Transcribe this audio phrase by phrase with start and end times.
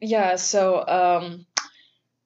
[0.00, 1.46] yeah, so um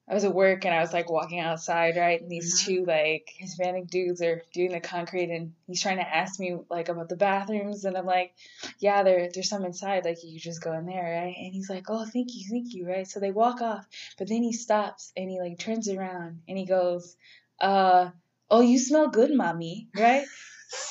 [0.07, 2.21] I was at work and I was like walking outside, right?
[2.21, 2.65] And these Mhm.
[2.65, 6.89] two like Hispanic dudes are doing the concrete and he's trying to ask me like
[6.89, 8.33] about the bathrooms and I'm like,
[8.79, 11.35] Yeah, there there's some inside, like you just go in there, right?
[11.35, 13.07] And he's like, Oh, thank you, thank you, right?
[13.07, 13.85] So they walk off,
[14.17, 17.15] but then he stops and he like turns around and he goes,
[17.59, 18.11] Uh,
[18.51, 20.25] oh you smell good, mommy, right?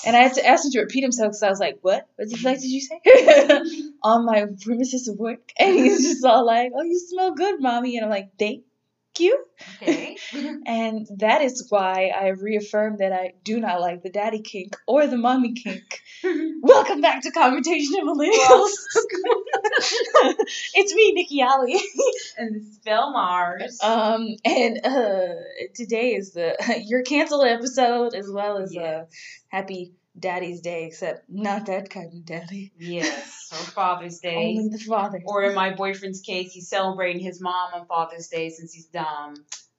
[0.06, 2.06] And I had to ask him to repeat himself because I was like, "What?
[2.16, 3.00] What the fuck did you say?"
[4.02, 7.96] On my premises of work, and he's just all like, "Oh, you smell good, mommy,"
[7.96, 8.64] and I'm like, "Thank
[9.20, 9.44] you."
[9.82, 10.16] Okay.
[10.66, 15.06] And that is why I reaffirm that I do not like the daddy kink or
[15.06, 16.00] the mommy kink.
[16.62, 18.70] Welcome back to Conversation of Millennials.
[20.74, 21.78] it's me, Nikki Ali.
[22.38, 23.78] and this is Phil Mars.
[23.82, 25.34] Um, and uh,
[25.74, 26.56] today is the
[26.86, 29.06] your canceled episode as well as uh, Yes.
[29.48, 32.72] Happy Daddy's Day, except not that kind of daddy.
[32.78, 34.56] yes, or Father's Day.
[34.56, 35.20] Only the father.
[35.26, 39.34] Or in my boyfriend's case, he's celebrating his mom on Father's Day since he's dumb.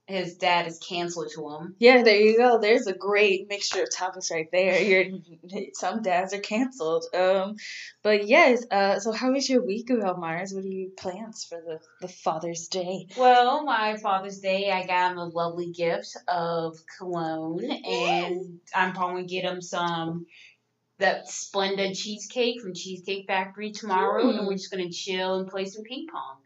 [0.08, 1.76] His dad is canceled to him.
[1.80, 2.60] Yeah, there you go.
[2.60, 4.80] There's a great mixture of topics right there.
[4.80, 5.20] You're,
[5.74, 7.06] some dads are canceled.
[7.12, 7.56] Um,
[8.04, 8.64] but yes.
[8.70, 10.54] Uh, so how was your week about Mars?
[10.54, 13.08] What are your plans for the the Father's Day?
[13.18, 19.22] Well, my Father's Day, I got him a lovely gift of cologne, and I'm probably
[19.24, 20.28] gonna get him some
[21.00, 24.38] that Splenda cheesecake from Cheesecake Factory tomorrow, Mm.
[24.38, 26.38] and we're just gonna chill and play some ping pong.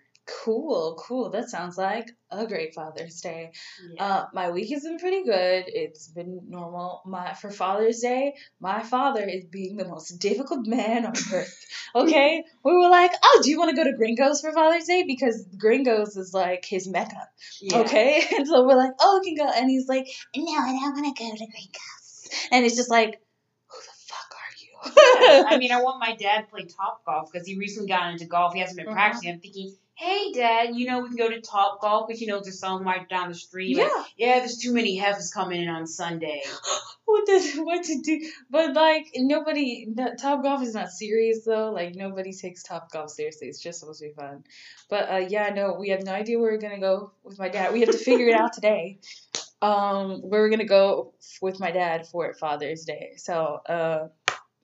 [0.44, 1.30] Cool, cool.
[1.32, 3.52] That sounds like a great Father's Day.
[3.96, 4.04] Yeah.
[4.06, 5.66] Uh, my week has been pretty good.
[5.68, 7.02] It's been normal.
[7.06, 11.66] My for Father's Day, my father is being the most difficult man on earth.
[11.96, 15.06] Okay, we were like, oh, do you want to go to Gringos for Father's Day?
[15.08, 17.28] Because Gringos is like his mecca.
[17.62, 17.80] Yeah.
[17.80, 20.06] Okay, and so we're like, oh, we can go, and he's like,
[20.36, 22.48] no, I don't want to go to Gringos.
[22.52, 23.20] And it's just like,
[23.68, 25.46] who the fuck are you?
[25.48, 28.54] I mean, I want my dad to play Topgolf because he recently got into golf.
[28.54, 28.96] He hasn't been Uh-huh.
[28.96, 29.32] practicing.
[29.32, 32.60] I'm thinking, hey, dad, you know we can go to Topgolf because you know there's
[32.60, 33.78] some right down the street.
[33.78, 34.04] Like, yeah.
[34.18, 36.42] yeah, there's too many heifers coming in on Sunday.
[37.06, 41.96] what does what to do but like nobody no, Topgolf is not serious though like
[41.96, 44.44] nobody takes Topgolf seriously it's just supposed to be fun
[44.92, 47.74] but uh yeah no we have no idea where we're gonna go with my dad
[47.74, 49.00] we have to figure it out today
[49.64, 54.08] um where we're gonna go with my dad for father's day so uh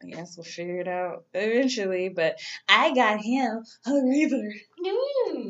[0.03, 2.37] I guess we'll figure it out eventually, but
[2.67, 4.53] I got him a Reaver.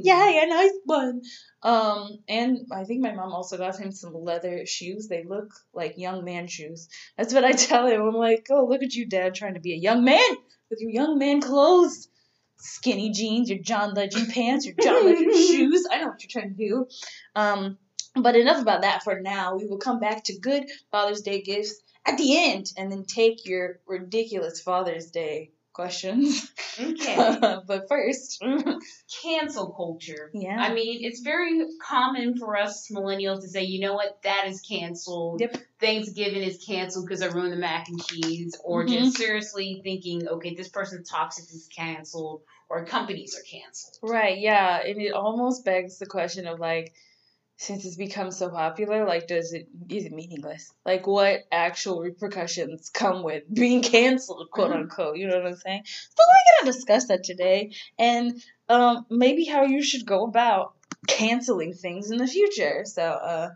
[0.10, 1.22] Yeah, a nice one.
[1.64, 5.08] Um, and I think my mom also got him some leather shoes.
[5.08, 6.90] They look like young man shoes.
[7.18, 8.02] That's what I tell him.
[8.02, 10.30] I'm like, oh, look at you, dad, trying to be a young man
[10.70, 12.08] with your young man clothes.
[12.58, 15.88] Skinny jeans, your John Legend pants, your John Legend shoes.
[15.92, 16.88] I know what you're trying to do.
[17.36, 17.78] Um,
[18.16, 19.56] but enough about that for now.
[19.56, 23.46] We will come back to good Father's Day gifts at the end and then take
[23.46, 26.52] your ridiculous Father's Day questions.
[26.80, 27.38] Okay.
[27.68, 28.44] but first,
[29.22, 30.32] Cancel culture.
[30.34, 30.58] yeah.
[30.60, 34.62] I mean, it's very common for us millennials to say, you know what, that is
[34.62, 35.42] canceled.
[35.42, 35.58] Yep.
[35.80, 38.56] Thanksgiving is canceled because I ruined the mac and cheese.
[38.64, 38.90] Or Mhm.
[38.90, 42.42] just seriously thinking, okay, this person's toxic is canceled.
[42.70, 43.98] Or companies are canceled.
[44.02, 46.94] Right, yeah, and it almost begs the question of like,
[47.58, 50.72] since it's become so popular, like, does it is it meaningless?
[50.86, 54.82] Like, what actual repercussions come with being canceled, quote Mhm.
[54.82, 55.18] unquote?
[55.18, 55.84] You know what I'm saying?
[55.86, 60.74] So we're gonna discuss that today, and um, maybe how you should go about
[61.08, 62.84] canceling things in the future.
[62.86, 63.50] So, uh,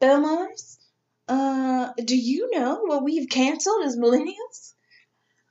[0.00, 0.78] Bill Mars,
[1.28, 4.74] uh, do you know what we've canceled as millennials?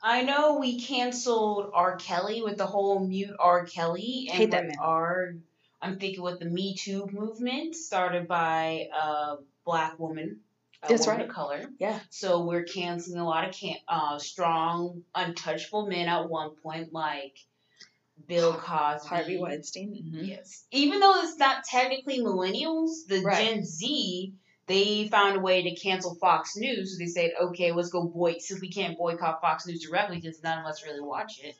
[0.03, 1.95] I know we canceled R.
[1.95, 3.65] Kelly with the whole mute R.
[3.65, 4.51] Kelly and Hate
[5.91, 6.17] that with man.
[6.17, 9.35] our I'm thinking with the Me Too movement started by a
[9.65, 10.41] black woman,
[10.83, 11.29] a That's woman right.
[11.29, 11.65] of color.
[11.79, 11.99] Yeah.
[12.09, 17.37] So we're canceling a lot of can- uh, strong, untouchable men at one point, like
[18.27, 19.91] Bill Cosby, Harvey Weinstein.
[20.13, 20.27] mhm.
[20.27, 20.65] Yes.
[20.71, 23.45] Even though it's not technically millennials, the Right.
[23.55, 24.33] Gen Z,
[24.67, 26.93] they found a way to cancel Fox News.
[26.93, 30.41] So they said, okay, let's go boy since we can't boycott Fox News directly because
[30.43, 31.55] none of us really watch it.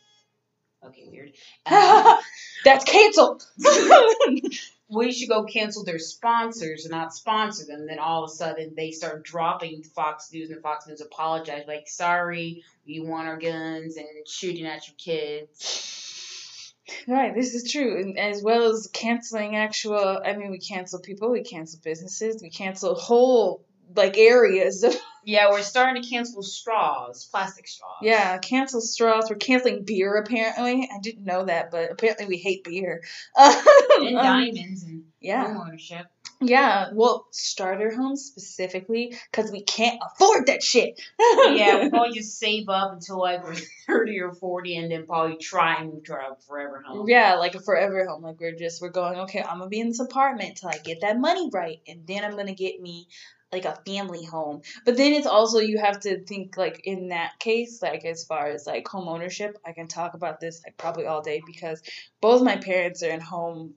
[0.84, 1.32] Okay, weird.
[1.66, 2.18] Um,
[2.64, 3.44] That's canceled.
[4.90, 7.88] we should go cancel their sponsors and not sponsor them.
[7.88, 11.88] Then all of a sudden they start dropping Fox News and Fox News apologize like,
[11.88, 16.74] sorry, we want our guns and shooting at your kids.
[17.08, 18.00] Right, this is true.
[18.00, 22.52] And as well as canceling actual, I mean, we cancel people, we cancel businesses, we
[22.52, 24.96] cancel whole like areas of
[25.26, 27.98] Yeah, we're starting to cancel straws, plastic straws.
[28.02, 29.26] yeah, cancel straws.
[29.30, 30.90] We're canceling beer apparently.
[30.94, 33.02] I didn't know that, but apparently we hate beer.
[33.38, 35.48] And Um, diamonds and Yeah.
[35.48, 36.06] Home ownership.
[36.42, 36.90] Yeah.
[36.94, 41.02] Well, starter homes specifically because we can't afford that shit.
[41.20, 43.56] yeah, we'll probably just save up until like we're
[43.88, 47.08] 30 or 40 and then probably try and move to our forever home.
[47.08, 48.22] Yeah, like a forever home.
[48.22, 51.02] Like we're just we're going, okay, I'm gonna be in this apartment till I get
[51.02, 53.08] that money right, and then I'm gonna get me
[53.52, 54.62] like a family home.
[54.86, 58.48] But then it's also you have to think like in that case, like as far
[58.48, 61.82] as like home ownership, I can talk about this like probably all day because
[62.22, 63.76] both my parents are in home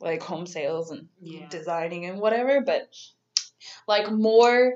[0.00, 1.48] like home sales and Yeah.
[1.48, 2.88] designing and whatever, but
[3.86, 4.74] like more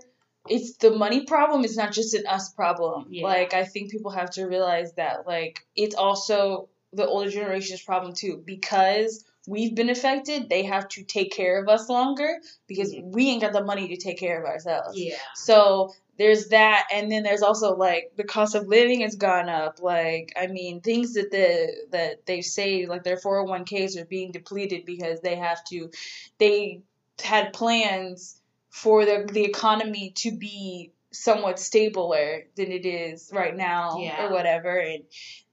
[0.49, 3.07] it's the money problem it's not just an us problem.
[3.11, 3.25] Yeah.
[3.25, 8.15] Like I think people have to realize that like it's also the older generation's problem
[8.15, 12.37] too because we've been affected, they have to take care of us longer
[12.67, 14.99] because we ain't got the money to take care of ourselves.
[14.99, 15.17] Yeah.
[15.35, 19.81] So there's that, and then there's also like the cost of living has gone up.
[19.81, 24.85] Like I mean, things that the that they say like their 401ks are being depleted
[24.85, 25.91] because they have to,
[26.39, 26.83] they
[27.23, 28.41] had plans
[28.71, 34.27] for the the economy to be somewhat stabler than it is right now Yeah.
[34.27, 35.05] or whatever, and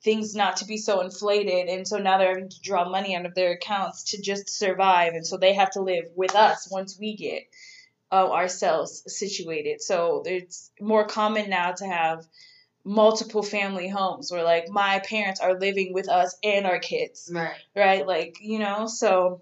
[0.05, 3.25] things not to be so inflated, and so now they're having to draw money out
[3.25, 6.97] of their accounts to just survive, and so they have to live with us once
[6.97, 7.43] we get
[8.11, 9.81] uh, ourselves situated.
[9.81, 12.25] So it's more common now to have
[12.85, 17.57] multiple family homes where like my parents are living with us and our kids, Right.
[17.75, 18.05] right?
[18.07, 19.41] Like, you know, so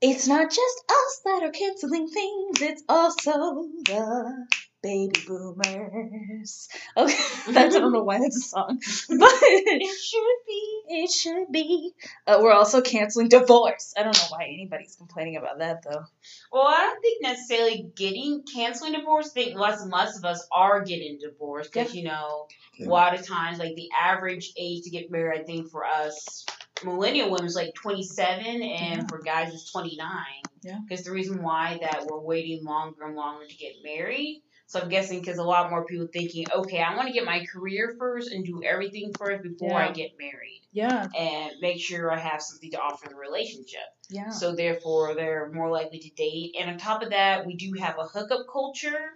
[0.00, 4.46] it's not just us that are canceling things, it's also the
[4.82, 6.68] baby boomers.
[6.96, 7.14] Okay,
[7.52, 8.78] that's, I don't know why that's a song,
[9.08, 11.92] but it should be, it should be.
[12.26, 13.94] Uh, we're also canceling divorce.
[13.96, 16.04] I don't know why anybody's complaining about that though.
[16.52, 19.30] Well, I don't think necessarily getting canceling divorce.
[19.30, 22.46] I think less and less of us are getting divorced because you know
[22.78, 22.86] Yeah.
[22.86, 25.40] a lot of times like the average age to get married.
[25.40, 26.44] I think for us
[26.84, 29.06] millennial women is like twenty seven, and Yeah.
[29.08, 30.42] for guys it's twenty nine.
[30.62, 30.78] Yeah.
[30.86, 34.42] Because the reason why that we're waiting longer and longer to get married.
[34.70, 37.44] So I'm guessing because a lot more people thinking, okay, I want to get my
[37.44, 42.20] career first and do everything first before I get married, Yeah, and make sure I
[42.20, 43.80] have something to offer the relationship.
[44.10, 44.28] yeah.
[44.30, 46.54] So therefore, they're more likely to date.
[46.56, 49.10] And on top of that, we do have a hookup culture.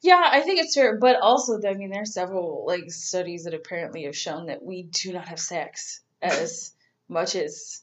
[0.00, 3.54] Yeah, I think it's fair, but also, I mean, there are several like studies that
[3.54, 6.72] apparently have shown that we do not have sex as
[7.08, 7.82] much as,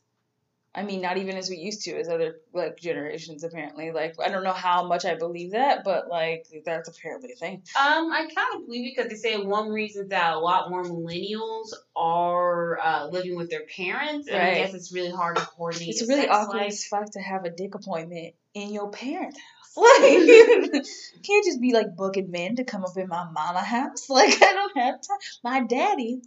[0.76, 3.46] I mean, not even as we used to as other like generations.
[3.46, 7.36] Apparently, like I don't know how much I believe that, but like that's apparently a
[7.36, 7.64] thing.
[7.80, 10.84] Um, I kind of believe it because they say one reason that a lot more
[10.84, 15.90] millennials are uh, living with their parents, and I guess it's really hard to coordinate.
[15.90, 16.68] It's a really awkward life.
[16.68, 19.46] as fuck to have a dick appointment in your parents' house.
[19.78, 20.02] Like,
[21.24, 24.06] can't just be like booking men to come up in my mama house.
[24.10, 25.18] Like, I don't have time.
[25.44, 26.22] My daddy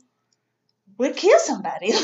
[0.98, 1.90] would kill somebody.
[1.92, 2.02] That's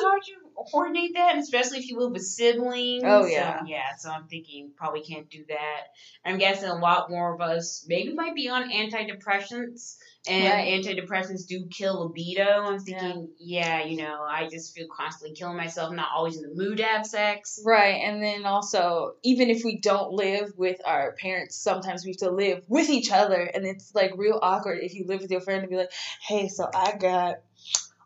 [0.00, 3.02] hard to coordinate that, especially if you live with siblings.
[3.04, 3.58] Oh, yeah.
[3.60, 3.94] Um, yeah.
[3.98, 5.80] So I'm thinking probably can't do that.
[6.24, 9.96] I'm guessing a lot more of us maybe might be on antidepressants,
[10.26, 10.82] and Right.
[10.82, 12.44] antidepressants do kill libido.
[12.44, 13.84] I'm thinking, yeah.
[13.84, 17.06] you know, I just feel constantly killing myself, not always in the mood to have
[17.06, 17.60] sex.
[17.64, 22.28] Right, and then also, even if we don't live with our parents, sometimes we have
[22.28, 25.40] to live with each other, and it's like real awkward if you live with your
[25.40, 25.92] friend and be like,
[26.26, 27.36] "Hey, so I got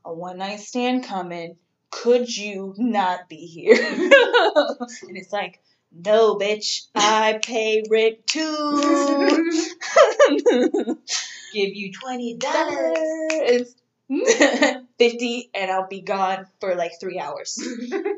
[0.04, 1.56] a one night stand coming.
[1.90, 5.60] Could you not be here?" and it's like,
[5.92, 9.50] "No, bitch, I pay rent too."
[11.52, 13.74] Give you twenty dollars.
[14.98, 17.62] Fifty, and I'll be gone for like three hours.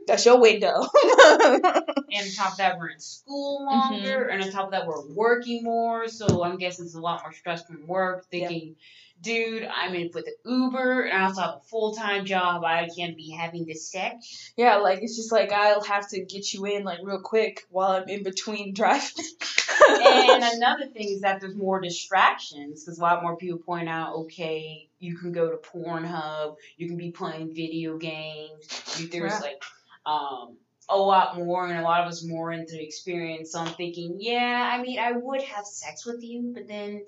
[0.06, 0.68] That's your window.
[0.70, 4.30] and on top of that, we're in school longer, Mm-hmm.
[4.30, 6.08] and on top of that, we're working more.
[6.08, 8.26] So I'm guessing it's a lot more stress from work.
[8.30, 8.76] Thinking,
[9.20, 12.64] dude, I'm in with the Uber, and I also have a full time job.
[12.64, 14.52] I can't be having this sex.
[14.56, 17.92] Yeah, like it's just like I'll have to get you in like real quick while
[17.92, 19.24] I'm in between driving.
[19.88, 24.14] and another thing is that there's more distractions because a lot more people point out,
[24.14, 28.66] okay, you can go to Pornhub, you can be playing video games.
[28.98, 29.38] You, there's Yeah.
[29.40, 29.62] like
[30.06, 30.56] um,
[30.90, 33.52] a lot more, and a lot of us more into the experience.
[33.52, 37.04] So I'm thinking, yeah, I mean, I would have sex with you, but then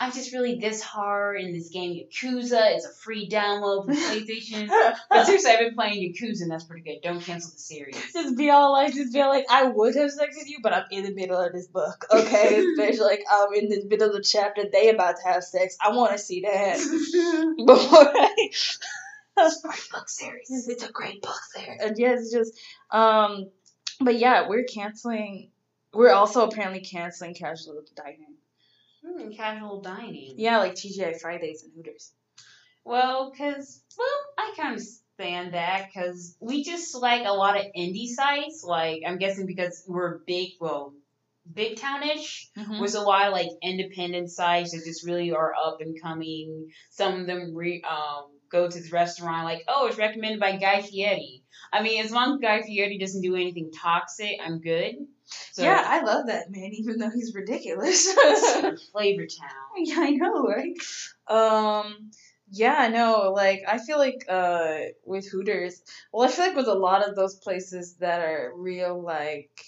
[0.00, 1.94] I'm just really this hard in this game.
[1.94, 4.68] Yakuza is a free download for PlayStation.
[5.08, 7.02] but seriously, I've been playing Yakuza, and that's pretty good.
[7.02, 7.96] Don't cancel the series.
[8.12, 10.84] just be all like, just be like, I would have sex with you, but I'm
[10.90, 12.06] in the middle of this book.
[12.10, 14.64] Okay, especially like I'm in the middle of the chapter.
[14.70, 15.76] They about to have sex.
[15.80, 16.78] I want to see that
[17.66, 18.50] before I.
[19.36, 20.68] Great book series.
[20.68, 21.76] It's a great book there.
[21.80, 22.52] And yeah, it's just,
[22.90, 23.50] um,
[24.00, 25.50] but yeah, we're canceling.
[25.92, 28.36] We're also apparently canceling casual dining.
[29.04, 30.34] Hmm, casual dining.
[30.36, 32.12] Yeah, like TGI Fridays and Hooters.
[32.84, 34.08] Well, because, well,
[34.38, 38.64] I kind of understand that because we just like a lot of indie sites.
[38.64, 40.94] Like I'm guessing because we're big, well,
[41.52, 42.48] big townish.
[42.56, 42.78] Mhm.
[42.78, 46.70] There's a lot of like independent sites that just really are up and coming.
[46.90, 50.82] Some of them re, um, go to this restaurant like, oh, it's recommended by Guy
[50.82, 51.42] Fieri.
[51.72, 54.94] I mean, as long as Guy Fieri doesn't do anything toxic, I'm good.
[55.52, 58.06] So, yeah, I love that man, even though he's ridiculous.
[58.92, 59.76] Flavor Town.
[59.78, 60.74] yeah, I know, right?
[61.26, 62.10] Um,
[62.50, 65.82] yeah, no, like I feel like uh with Hooters,
[66.12, 69.64] well, I feel like with a lot of those places that are real, like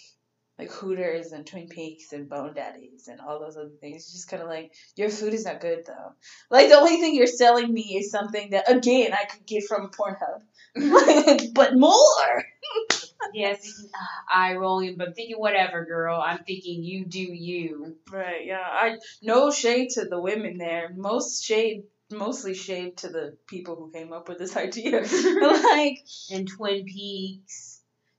[0.58, 4.28] like Hooters and Twin Peaks and Bone Daddies and all those other things, it's just
[4.30, 6.12] kind of like your food is not good though.
[6.50, 9.90] Like the only thing you're selling me is something that again I could get from
[9.90, 12.44] Pornhub, but more.
[13.32, 16.20] Yes, you can, uh, eye rolling, but thinking whatever, girl.
[16.20, 17.96] I'm thinking you do you.
[18.12, 18.60] Right, yeah.
[18.60, 20.92] I no shade to the women there.
[20.94, 25.00] Most shade mostly shade to the people who came up with this idea.
[25.00, 25.98] like
[26.30, 27.73] And Twin Peaks.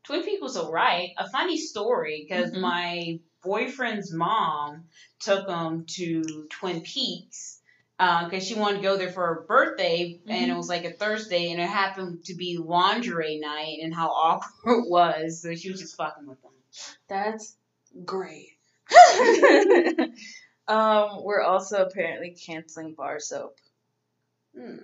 [0.05, 1.11] Twin Peaks was alright.
[1.17, 2.61] A funny story because Mhm.
[2.61, 4.85] my boyfriend's mom
[5.19, 7.61] took him to Twin Peaks
[7.97, 10.57] because she wanted to go there for her birthday, and it Mhm.
[10.57, 14.09] was like a Thursday, and it happened to be lingerie night, and how
[14.63, 15.41] awkward it was.
[15.41, 16.51] So she was just fucking with them.
[17.07, 17.55] that's
[18.03, 18.49] great.
[20.67, 23.57] um, we're also apparently canceling bar soap.
[24.55, 24.77] Hmm.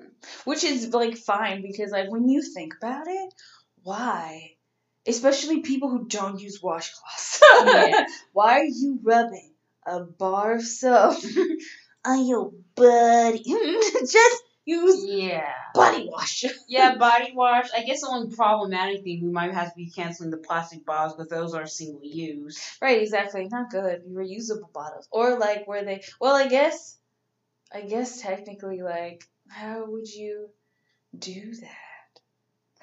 [0.45, 3.33] Which is like fine because like when you think about it,
[3.83, 4.55] why?
[5.07, 7.41] Especially people who don't use washcloths.
[7.65, 8.05] Yeah.
[8.33, 9.53] why are you rubbing
[9.85, 11.17] a bar of soap
[12.05, 13.43] on your body?
[13.99, 15.51] Just use Yeah.
[15.73, 16.45] body wash.
[16.67, 17.67] Yeah, body wash.
[17.75, 21.15] I guess the only problematic thing we might have to be canceling the plastic bottles
[21.17, 22.77] but those are single use.
[22.81, 23.47] Right, exactly.
[23.49, 24.03] Not good.
[24.07, 25.07] Reusable bottles.
[25.11, 26.97] Or like where they well I guess
[27.73, 30.49] I guess technically like how would you
[31.17, 31.90] do that?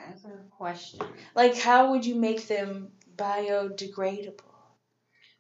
[0.09, 1.01] That's a question.
[1.35, 4.41] Like how would you make them biodegradable?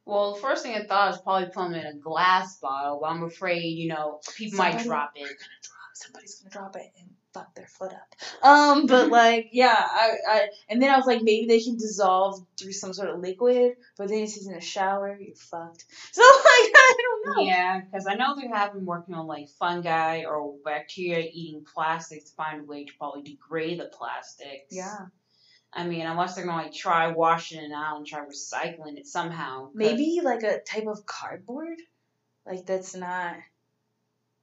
[0.04, 3.08] Well, the first thing I thought is probably put them in a glass bottle, but
[3.08, 5.22] I'm afraid, you know, people might drop it.
[5.22, 8.14] drop somebody's gonna drop it and fuck their foot up.
[8.42, 12.44] Um, but like, yeah, I, I, and then I was like, maybe they can dissolve
[12.56, 15.84] through some sort of liquid, but then it's in a shower, you're fucked.
[16.12, 16.94] So like, I
[17.24, 17.42] don't know.
[17.42, 22.30] Yeah, because I know they have been working on like fungi or bacteria eating plastics
[22.30, 24.72] to find a way to probably degrade the plastics.
[24.72, 25.06] Yeah.
[25.72, 29.70] I mean, unless they're gonna like try washing it out and try recycling it somehow.
[29.74, 31.78] Maybe like a type of cardboard,
[32.46, 33.36] like that's not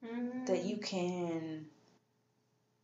[0.06, 0.46] Mm.
[0.46, 1.68] that you can.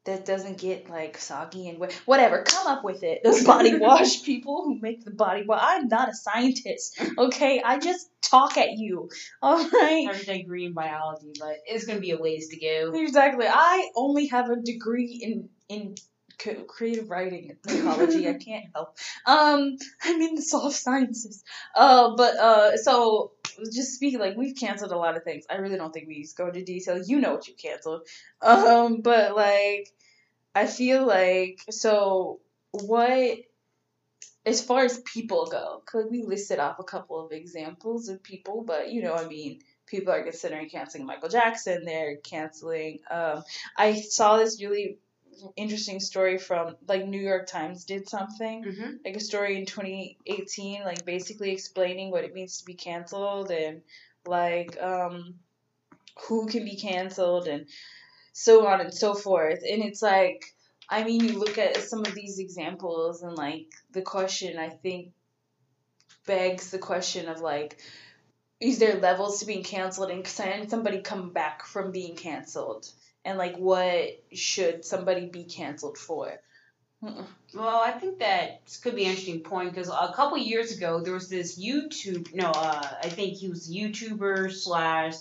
[0.05, 1.93] That doesn't get like soggy and wet.
[2.05, 3.21] Whatever, come up with it.
[3.23, 5.61] Those body wash people who make the body wash.
[5.63, 7.61] I'm not a scientist, okay?
[7.63, 9.09] I just talk at you,
[9.43, 10.07] all right?
[10.09, 12.99] I have a degree in biology, but it's gonna be a ways to go.
[12.99, 13.45] Exactly.
[13.47, 15.95] I only have a degree in in
[16.67, 18.27] creative writing and psychology.
[18.27, 18.97] I can't help.
[19.25, 21.43] Um, I'm in the soft sciences.
[21.75, 23.31] Uh, but uh, so
[23.71, 25.45] just speaking, like we've canceled a lot of things.
[25.49, 27.01] I really don't think we need to go into detail.
[27.01, 28.07] You know what you canceled.
[28.41, 29.89] Um, but like,
[30.55, 32.39] I feel like so
[32.71, 33.39] what.
[34.43, 38.63] As far as people go, could we listed off a couple of examples of people,
[38.65, 41.85] but you know, I mean, people are considering canceling Michael Jackson.
[41.85, 43.01] They're canceling.
[43.11, 43.43] Um,
[43.77, 44.97] I saw this really
[45.55, 48.95] interesting story from like New York Times did something Mm-hmm.
[49.05, 53.81] like a story in 2018, like basically explaining what it means to be canceled and
[54.25, 55.35] like um,
[56.27, 57.67] who can be canceled and
[58.33, 59.59] so on and so forth.
[59.69, 60.43] And it's like,
[60.89, 65.13] I mean, you look at some of these examples and like the question, I think,
[66.25, 67.79] begs the question of like,
[68.59, 72.89] is there levels to being canceled and can somebody come back from being canceled?
[73.23, 76.39] And like, what should somebody be canceled for?
[77.03, 77.25] Mm-mm.
[77.55, 81.13] Well, I think that could be an interesting point because a couple years ago there
[81.13, 82.33] was this YouTube.
[82.33, 85.15] No, uh, I think he was YouTuber slash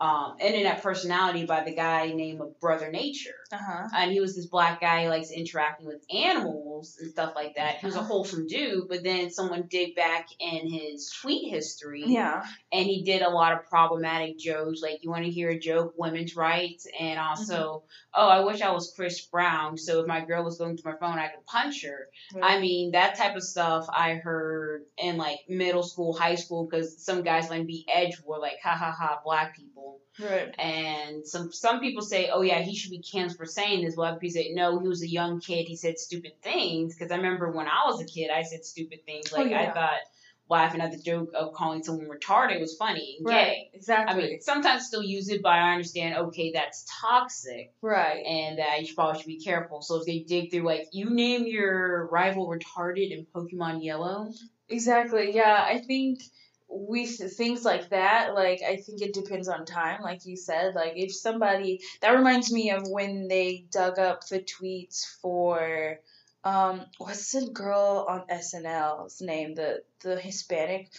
[0.00, 3.88] um, internet personality by the guy named Brother Nature, Uh huh.
[3.94, 7.76] and he was this black guy who likes interacting with animals and stuff like that.
[7.76, 12.44] He was a wholesome dude, but then someone dig back in his tweet history, Yeah.
[12.72, 15.94] and he did a lot of problematic jokes like you want to hear a joke?
[15.96, 16.86] Women's rights?
[16.98, 18.20] And also mm-hmm.
[18.20, 20.98] oh i wish i was chris brown so if my girl was going through my
[20.98, 22.08] phone i could punch her.
[22.40, 27.04] I mean that type of stuff i heard in like middle school high school because
[27.04, 30.00] some guys like be edge were like ha ha ha black people.
[30.20, 30.54] Right.
[30.58, 34.18] and some some people say oh yeah he should be canceled for saying this other
[34.18, 37.50] people say no he was a young kid he said stupid things because i remember
[37.50, 40.00] when i was a kid i said stupid things Oh, like i thought
[40.48, 43.68] laughing at the joke of calling someone retarded was funny and Right.
[43.72, 43.94] gay.
[43.96, 46.16] I mean, sometimes still use it, but I understand.
[46.16, 48.22] Okay, that's toxic, right.
[48.24, 49.80] and that you probably should be careful.
[49.80, 54.30] So if they dig through, like, you name your rival retarded in Pokemon Yellow,
[54.68, 55.34] Exactly.
[55.34, 56.20] Yeah, I think
[56.68, 60.74] with things like that, like I think it depends on time, like you said.
[60.74, 65.98] Like if somebody that reminds me of when they dug up the tweets for
[66.44, 69.54] um what's the girl on SNL's name?
[69.54, 70.90] The the Hispanic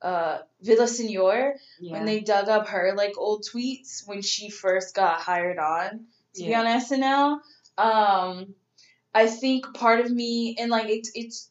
[0.00, 5.20] uh Villasenor yeah, when they dug up her like old tweets when she first got
[5.20, 7.40] hired on to be on SNL.
[7.78, 8.54] Um,
[9.14, 11.50] I think part of me and like it's it's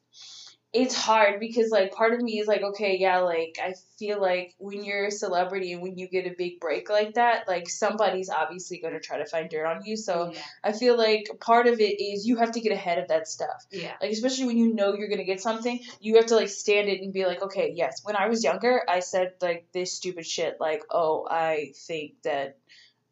[0.74, 4.56] it's hard because like part of me is like okay yeah like I feel like
[4.58, 8.30] when you're a celebrity and when you get a big break like that like somebody's
[8.30, 9.98] obviously going to try to find dirt on you.
[9.98, 13.10] So yeah, I feel like part of it is you have to get ahead of
[13.10, 13.66] that stuff.
[13.72, 16.88] Yeah, like especially when you know you're gonna get something, you have to like stand
[16.88, 18.02] it and be like, okay, yes.
[18.04, 22.58] When I was younger, I said like this stupid shit, like, oh, I think that,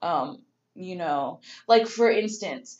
[0.02, 0.44] um,
[0.76, 2.80] you know, like for instance,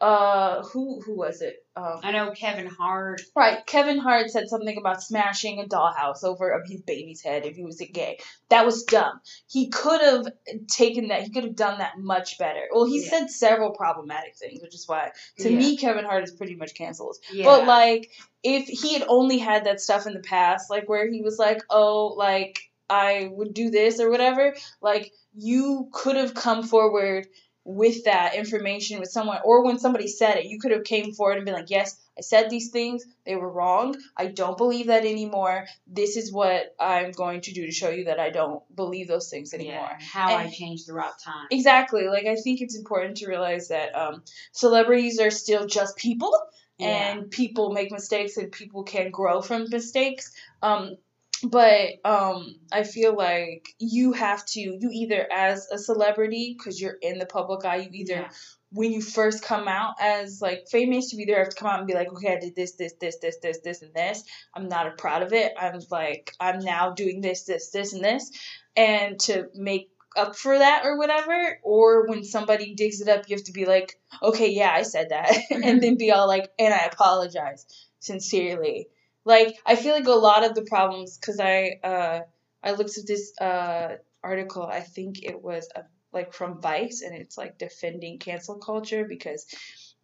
[0.00, 1.56] uh, who who was it?
[1.76, 3.20] Um, I know Kevin Hart.
[3.36, 7.62] right, Kevin Hart said something about smashing a dollhouse over his baby's head if he
[7.64, 8.18] was a gay.
[8.48, 9.20] That was dumb.
[9.48, 10.26] He could have
[10.68, 11.22] taken that.
[11.22, 12.62] He could have done that much better.
[12.72, 13.10] Well, he Yeah.
[13.10, 15.58] said several problematic things, which is why to Yeah.
[15.58, 17.16] me Kevin Hart is pretty much canceled.
[17.32, 17.44] Yeah.
[17.44, 18.10] But like,
[18.42, 21.62] if he had only had that stuff in the past, like where he was like,
[21.70, 27.26] "Oh, like I would do this or whatever," like you could have come forward
[27.64, 31.36] with that information with someone, or when somebody said it, you could have came forward
[31.36, 33.04] and been like, "Yes, I said these things.
[33.26, 33.96] They were wrong.
[34.16, 35.66] I don't believe that anymore.
[35.86, 39.28] This is what I'm going to do to show you that I don't believe those
[39.28, 41.46] things anymore." yeah, how I And- changed throughout time.
[41.50, 42.08] Exactly.
[42.08, 46.32] Like I think it's important to realize that um, celebrities are still just people,
[46.78, 46.88] Yeah.
[47.12, 50.32] and people make mistakes, and people can grow from mistakes.
[50.62, 50.96] Um,
[51.44, 56.96] but um, I feel like you have to, you either as a celebrity, because you're
[57.00, 58.30] in the public eye, you either Yeah.
[58.72, 61.86] when you first come out as like famous, you either have to come out and
[61.88, 64.22] be like, okay, I did this, this, this, this, this, this, and this.
[64.54, 65.52] I'm not proud of it.
[65.58, 68.30] I'm like, I'm now doing this, this, this, and this,
[68.76, 71.58] and to make up for that or whatever.
[71.62, 75.08] Or when somebody digs it up, you have to be like, okay, yeah, I said
[75.10, 77.66] that, and then be all like, and I apologize
[78.00, 78.88] sincerely.
[79.30, 82.20] Like I feel like a lot of the problems, because I uh
[82.62, 84.64] I looked at this uh article.
[84.64, 89.46] I think it was a like from Vice, and it's like defending cancel culture because,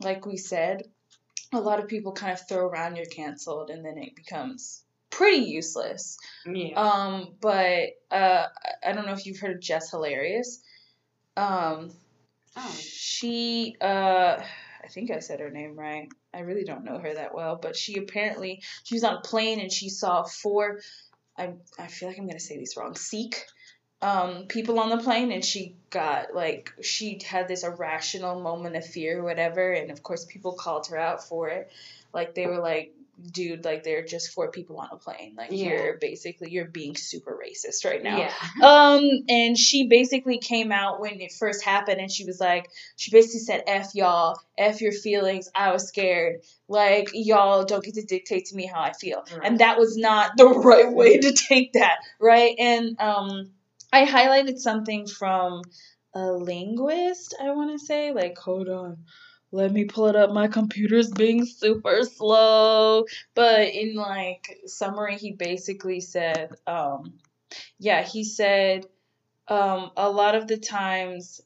[0.01, 0.83] like we said,
[1.53, 5.45] a lot of people kind of throw around you're canceled, and then it becomes pretty
[5.59, 6.17] useless.
[6.47, 6.75] yeah.
[6.81, 10.61] Um, but uh, I- I don't know if you've heard of Jess Hilarious.
[11.37, 11.91] Um,
[12.57, 12.77] oh.
[12.79, 14.39] she uh,
[14.85, 16.09] I think I said her name right.
[16.37, 19.61] I really don't know her that well, but she apparently she was on a plane
[19.61, 20.81] and she saw four.
[21.37, 22.95] I I feel like I'm gonna say these wrong.
[22.95, 23.47] Sikh
[24.03, 28.85] um people on the plane and she got like she had this irrational moment of
[28.85, 31.71] fear or whatever and of course people called her out for it
[32.13, 32.93] like they were like
[33.33, 35.71] dude like there are just four people on a plane like Yeah.
[35.71, 38.33] you're basically you're being super racist right now Yeah.
[38.63, 43.11] um, and she basically came out when it first happened, and she was like, she
[43.11, 45.49] basically said, "F y'all, f your feelings.
[45.55, 46.43] I was scared.
[46.69, 49.41] Like y'all don't get to dictate to me how I feel." Right.
[49.45, 52.55] And that was not the right way to take that, right?
[52.59, 53.51] And um,
[53.93, 55.63] I highlighted something from
[56.15, 57.35] a linguist.
[57.41, 58.99] I want to say, like, hold on.
[59.57, 60.33] Let me pull it up.
[60.33, 63.07] My computer's being super slow.
[63.35, 67.15] But in like summary, he basically said, um,
[67.79, 68.85] yeah, he said
[69.49, 71.41] um, a lot of the times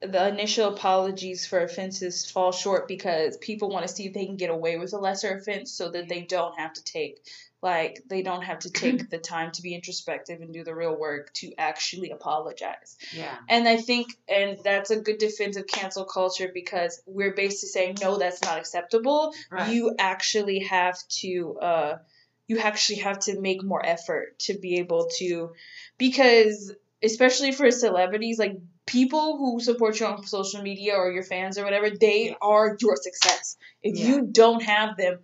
[0.00, 4.36] the initial apologies for offenses fall short because people want to see if they can
[4.36, 7.18] get away with a lesser offense so that they don't have to take
[7.60, 10.96] like they don't have to take the time to be introspective and do the real
[10.96, 12.96] work to actually apologize.
[13.12, 13.36] Yeah.
[13.48, 17.96] And I think, and that's a good defense of cancel culture because we're basically saying,
[18.00, 19.32] no, that's not acceptable.
[19.50, 19.72] Right.
[19.72, 21.98] You actually have to, uh,
[22.46, 25.52] you actually have to make more effort to be able to,
[25.98, 31.58] because especially for celebrities, like people who support you on social media or your fans
[31.58, 32.34] or whatever, they Yeah.
[32.40, 33.56] are your success.
[33.82, 34.06] If Yeah.
[34.06, 35.18] you don't have them,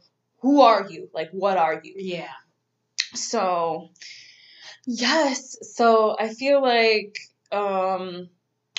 [0.44, 1.08] who are you?
[1.14, 1.94] Like, what are you?
[1.96, 2.28] Yeah.
[3.14, 3.88] So,
[4.84, 5.56] yes.
[5.74, 7.16] So I feel like,
[7.50, 8.28] um,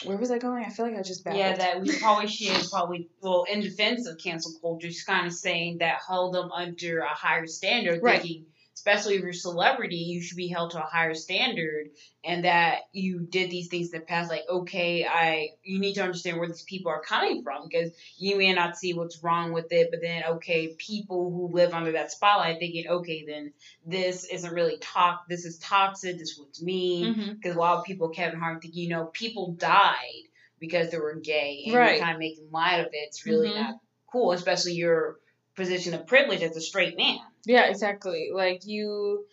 [0.03, 0.63] where was I going?
[0.63, 1.39] I feel like I just babbled.
[1.39, 5.33] Yeah, that we probably should probably well in defense of cancel culture, just kind of
[5.33, 8.21] saying that hold them under a higher standard, Right.
[8.21, 11.87] thinking especially if you're a celebrity, you should be held to a higher standard
[12.23, 16.01] and that you did these things in the past like okay i you need to
[16.01, 19.71] understand where these people are coming from because you may not see what's wrong with
[19.71, 23.51] it but then okay people who live under that spotlight thinking okay then
[23.85, 27.57] this isn't really talk this is toxic this was mean because Mm-hmm.
[27.59, 30.23] a lot of people kevin hart think you know people died
[30.59, 31.95] because they were gay and Right.
[31.97, 33.55] you're kind of making light of it it's really Mhm.
[33.55, 33.75] not
[34.11, 35.17] cool especially your
[35.55, 38.29] position of privilege as a straight man Yeah, exactly.
[38.33, 39.25] Like you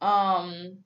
[0.00, 0.78] um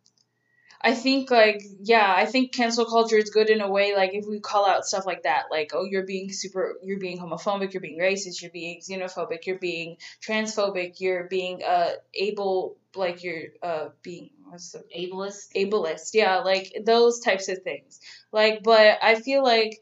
[0.82, 4.26] I think like yeah, I think cancel culture is good in a way like if
[4.26, 7.82] we call out stuff like that, like oh you're being super you're being homophobic, you're
[7.82, 13.88] being racist, you're being xenophobic, you're being transphobic, you're being uh able like you're uh
[14.02, 18.00] being what's the ableist ableist yeah like those types of things
[18.32, 19.80] like but i feel like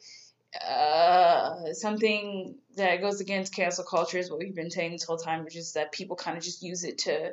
[0.66, 5.44] uh something that goes against cancel culture is what we've been saying this whole time
[5.44, 7.32] which is that people kind of just use it to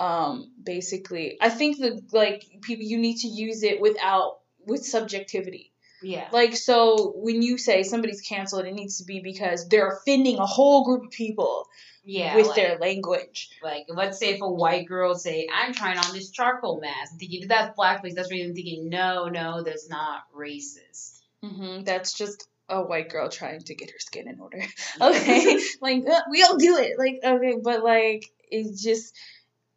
[0.00, 5.72] um basically i think the like people you need to use it without with subjectivity
[6.02, 10.38] yeah like so when you say somebody's canceled it needs to be because they're offending
[10.38, 11.66] a whole group of people
[12.04, 15.98] yeah with like- their language Like, let's say if a white girl say, "I'm trying
[15.98, 18.14] on this charcoal mask," I'm thinking that's blackface.
[18.14, 18.88] That's what I'm thinking.
[18.90, 21.20] No, no, that's not racist.
[21.42, 24.62] hmm That's just a white girl trying to get her skin in order.
[25.00, 26.98] okay, like we all do it.
[26.98, 29.14] Like okay, but like it's just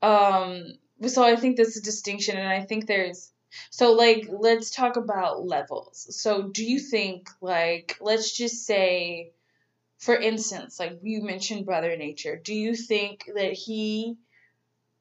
[0.01, 0.63] um.
[1.07, 3.31] So I think that's a distinction, and I think there's
[3.69, 6.07] so like let's talk about levels.
[6.21, 9.31] So do you think like let's just say,
[9.99, 12.35] for instance, like you mentioned Brother Nature.
[12.43, 14.17] Do you think that he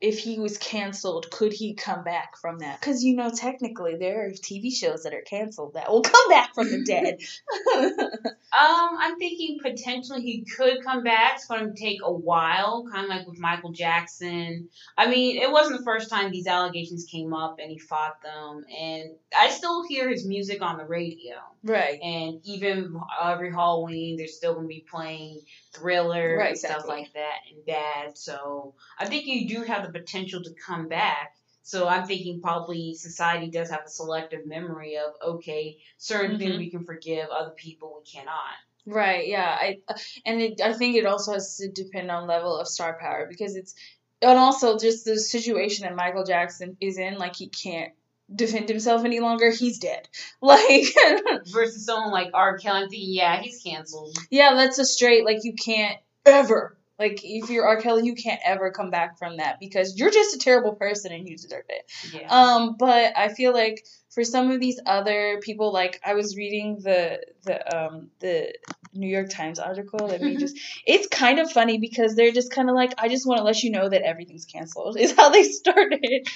[0.01, 2.81] if he was canceled, could he come back from that?
[2.81, 6.55] Because you know, technically, there are TV shows that are canceled that will come back
[6.55, 7.19] from the dead.
[8.51, 11.35] Um, I'm thinking potentially he could come back.
[11.35, 14.71] It's going to take a while, kind of like with Michael Jackson.
[14.97, 18.65] I mean, it wasn't the first time these allegations came up, and he fought them.
[18.75, 21.37] And I still hear his music on the radio.
[21.63, 22.01] right.
[22.01, 25.41] And even every Halloween, they're still going to be playing
[25.75, 28.17] Thriller Right, and stuff like that and Bad.
[28.19, 31.35] So I think you do have the potential to come back.
[31.63, 36.59] So I'm thinking probably society does have a selective memory of okay, certain things Mhm.
[36.59, 38.55] we can forgive, other people we cannot.
[38.87, 39.29] Right.
[39.29, 39.45] Yeah.
[39.61, 39.81] I
[40.25, 43.55] and it, I think it also has to depend on level of star power because
[43.55, 43.75] it's
[44.23, 47.19] and also just the situation that Michael Jackson is in.
[47.19, 47.93] Like he can't
[48.35, 49.51] defend himself any longer.
[49.51, 50.09] He's dead.
[50.41, 50.87] Like
[51.53, 52.59] Versus someone like R.
[52.59, 54.17] Kelly, I'm thinking, yeah, he's canceled.
[54.31, 55.25] yeah, that's a straight.
[55.25, 56.77] Like you can't ever.
[56.99, 57.81] Like if you're R.
[57.81, 61.29] Kelly, you can't ever come back from that because you're just a terrible person and
[61.29, 61.91] you deserve it.
[62.13, 62.29] Yeah.
[62.29, 66.79] Um, but I feel like for some of these other people, like I was reading
[66.83, 68.53] the the um the
[68.95, 72.69] New York Times article that we just it's kind of funny because they're just kind
[72.69, 75.45] of like I just want to let you know that everything's canceled is how they
[75.45, 76.27] started.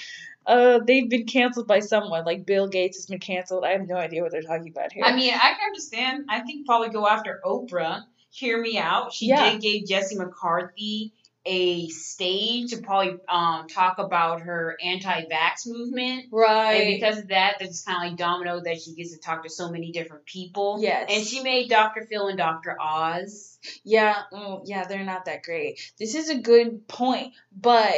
[0.45, 3.63] Uh, they've been canceled by someone like Bill Gates has been canceled.
[3.63, 5.03] I have no idea what they're talking about here.
[5.05, 6.25] I mean, I can understand.
[6.29, 8.01] I think probably go after Oprah.
[8.29, 9.13] Hear me out.
[9.13, 9.51] She Yeah.
[9.51, 11.13] did give Jenny McCarthy
[11.45, 16.25] a stage to probably um, talk about her anti-vax movement.
[16.31, 16.73] right?
[16.73, 19.49] And because of that, that's kind of like domino that she gets to talk to
[19.49, 20.77] so many different people.
[20.81, 22.05] yes, And she made Dr.
[22.09, 22.77] Phil and Dr.
[22.79, 23.59] Oz.
[23.83, 25.79] Yeah, mm, yeah, they're not that great.
[25.97, 27.93] This is a good point, but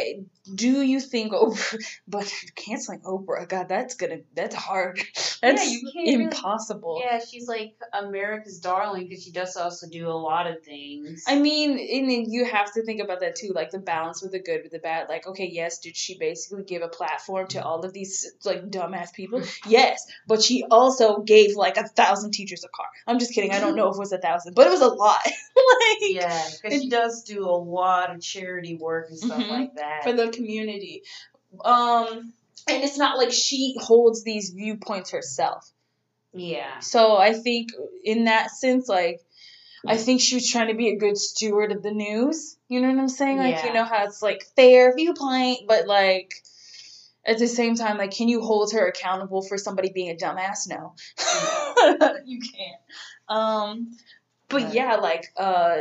[0.53, 1.84] do you think Oprah?
[2.08, 5.01] But canceling Oprah, God, that's gonna that's hard.
[5.41, 7.01] That's you can't really- impossible.
[7.03, 11.23] Yeah, she's like America's darling because she does also do a lot of things.
[11.27, 14.31] I mean, and then you have to think about that too, like the balance with
[14.31, 15.09] the good with the bad.
[15.09, 19.13] Like, okay, yes, did she basically give a platform to all of these like dumbass
[19.13, 19.41] people?
[19.67, 22.87] Yes, but she also gave like a thousand teachers a car.
[23.07, 23.51] I'm just kidding.
[23.51, 25.19] I don't know if it was a thousand, but it was a lot.
[25.25, 29.49] like, yeah, because she does do a lot of charity work and stuff Mhm.
[29.49, 30.03] like that.
[30.03, 31.03] for the community.
[31.63, 32.33] Um,
[32.67, 35.69] and it's not like she holds these viewpoints herself.
[36.33, 36.79] yeah.
[36.79, 37.69] So I think
[38.03, 39.21] in that sense, like,
[39.87, 42.57] I think she was trying to be a good steward of the news.
[42.67, 43.37] You know what I'm saying?
[43.37, 43.67] Like, Yeah.
[43.67, 46.33] you know how it's like fair viewpoint, but like
[47.25, 50.67] at the same time, like, can you hold her accountable for somebody being a dumbass?
[50.67, 50.93] No,
[52.25, 52.81] you can't.
[53.27, 53.97] Um,
[54.49, 55.77] but yeah, like, uh,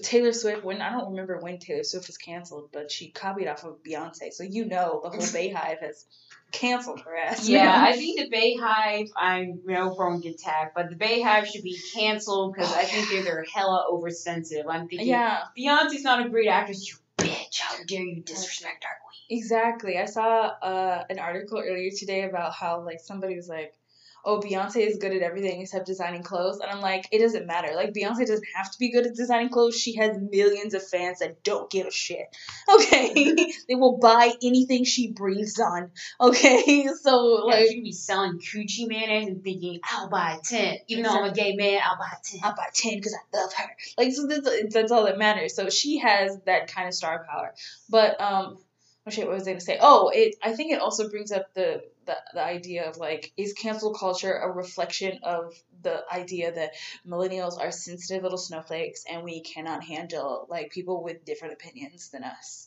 [0.00, 0.64] Taylor Swift.
[0.64, 4.32] When I don't remember when Taylor Swift was canceled, but she copied off of Beyonce,
[4.32, 6.06] so you know the whole Beyhive has
[6.52, 7.48] canceled her ass.
[7.52, 7.84] Yeah, now.
[7.86, 12.70] I think the Beyhive, I know get tagged, but the Beyhive should be canceled because
[12.72, 14.66] Oh, I think they're, they're hella oversensitive.
[14.68, 15.40] I'm thinking, yeah.
[15.58, 17.60] Beyonce's not a great actress, you bitch.
[17.60, 19.38] How dare you disrespect our queen?
[19.38, 19.98] Exactly.
[19.98, 23.74] I saw uh, an article earlier today about how like somebody was like,
[24.24, 26.58] oh, Beyonce is good at everything except designing clothes.
[26.60, 27.74] And I'm like, it doesn't matter.
[27.74, 29.78] Like, Beyonce doesn't have to be good at designing clothes.
[29.78, 32.26] She has millions of fans that don't give a shit.
[32.72, 33.34] Okay?
[33.68, 35.90] they will buy anything she breathes on.
[36.20, 36.88] Okay?
[37.02, 40.78] So, Yeah, like, she be selling coochie mayonnaise and thinking, I'll buy 10.
[40.88, 42.40] Even though I'm a gay man, I'll buy 10.
[42.44, 43.64] I'll buy 10 because I love her.
[43.98, 45.54] Like, so that's, that's all that matters.
[45.54, 47.54] So she has that kind of star power.
[47.88, 48.58] But, um,
[49.06, 49.78] oh shit, what was I to say?
[49.80, 53.52] Oh, it, I think it also brings up the, the, the idea of like, is
[53.52, 56.72] cancel culture a reflection of the idea that
[57.06, 62.24] millennials are sensitive little snowflakes and we cannot handle like people with different opinions than
[62.24, 62.66] us?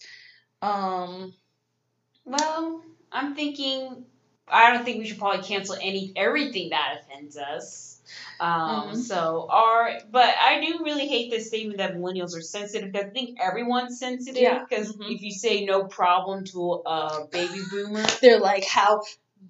[0.61, 1.33] Um,
[2.25, 4.05] Well, I'm thinking,
[4.47, 7.94] I don't think we should probably cancel any everything that offends us.
[8.39, 8.95] Um, Mhm.
[8.97, 13.09] So, are but I do really hate this statement that millennials are sensitive because I
[13.09, 14.41] think everyone's sensitive.
[14.41, 14.65] Yeah.
[14.67, 15.13] Because Mhm.
[15.15, 19.03] if you say no problem to a baby boomer, they're like, how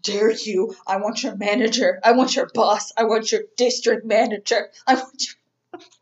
[0.04, 0.76] dare you?
[0.88, 2.00] I want your manager.
[2.04, 2.92] I want your boss.
[2.98, 4.72] I want your district manager.
[4.88, 5.34] I want you.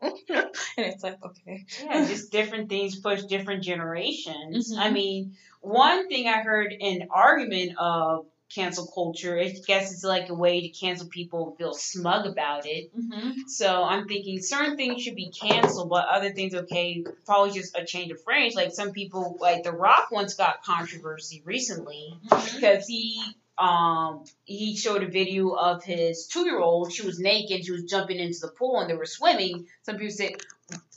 [0.00, 1.64] and it's like, okay.
[1.82, 4.72] Yeah, just different things push different generations.
[4.72, 4.78] Mhm.
[4.78, 10.28] I mean, one thing I heard an argument of cancel culture, I guess it's like
[10.28, 12.90] a way to cancel people and feel smug about it.
[12.96, 13.42] Mm-hmm.
[13.46, 17.84] So I'm thinking certain things should be canceled, but other things, okay, probably just a
[17.84, 18.54] change of phrase.
[18.54, 23.20] Like some people, like The Rock once got controversy recently because he
[23.56, 26.92] um he showed a video of his two year old.
[26.92, 27.64] She was naked.
[27.64, 29.66] She was jumping into the pool and they were swimming.
[29.82, 30.32] Some people said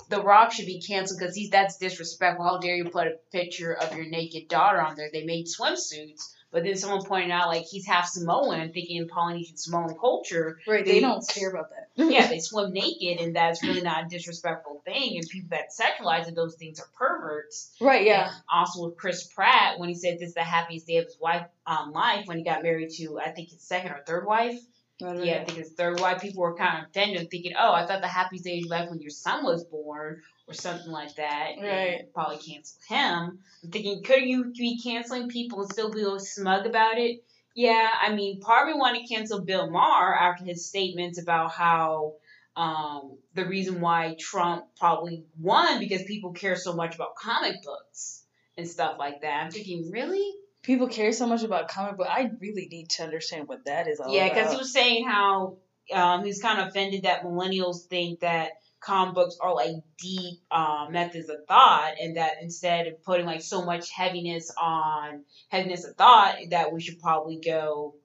[0.09, 2.45] the Rock should be canceled because he's that's disrespectful.
[2.45, 5.09] How dare you put a picture of your naked daughter on there?
[5.11, 6.33] They made swimsuits.
[6.51, 8.71] But then someone pointed out like he's half Samoan.
[8.71, 11.89] Thinking Polynesian Samoan culture, Right, they They- don't care about that.
[12.11, 15.17] yeah, they swim naked, and that's really not a disrespectful thing.
[15.17, 17.75] And people that sexualize it, those things are perverts.
[17.81, 18.27] Right, yeah.
[18.27, 21.17] And also with Chris Pratt, when he said this is the happiest day of his
[21.19, 24.59] wife um, life, when he got married to I think his second or third wife.
[24.99, 26.21] Yeah, I think his third wife.
[26.21, 28.89] People were kind of offended, thinking, "Oh, I thought the happiest day of your life
[28.89, 32.13] when your son was born, or something like that." and Right.
[32.13, 33.39] probably cancel him.
[33.63, 37.23] I'm thinking, could you be canceling people and still be all smug about it?
[37.55, 42.13] Yeah, I mean, of want to cancel Bill Maher after his statements about how
[42.55, 48.23] um, the reason why Trump probably won because people care so much about comic books
[48.57, 49.45] and stuff like that.
[49.45, 50.33] I'm thinking, really?
[50.63, 52.07] People care so much about comic book.
[52.09, 55.57] I really need to understand what that is all Yeah, because he was saying how
[55.93, 60.87] um, he's kind of offended that millennials think that comic books are like deep uh,
[60.89, 65.95] methods of thought, and that instead of putting like so much heaviness on heaviness of
[65.95, 67.95] thought, that we should probably go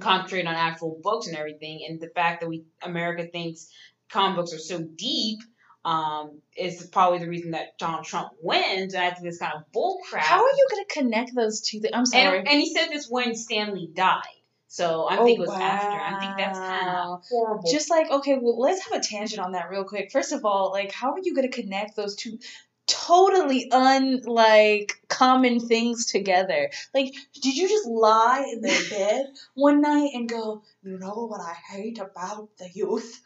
[0.00, 1.86] concentrate on actual books and everything.
[1.88, 3.70] And the fact that we America thinks
[4.10, 5.40] comic books are so deep.
[5.84, 9.62] Um, is probably the reason that Donald Trump wins, and I think it's kind of
[9.72, 10.18] bullcrap.
[10.18, 11.92] How are you going to connect those two things?
[11.94, 12.40] I'm sorry.
[12.40, 14.22] And, and he said this when Stan Lee died.
[14.68, 15.98] So I Oh, think it was after.
[16.00, 17.70] I think that's kind of horrible.
[17.70, 20.10] Just like, okay, well, let's have a tangent on that real quick.
[20.10, 22.38] First of all, like, how are you going to connect those two
[22.86, 26.70] totally unlike common things together?
[26.94, 31.40] Like, did you just lie in their bed one night and go, you know what
[31.40, 33.20] I hate about the youth?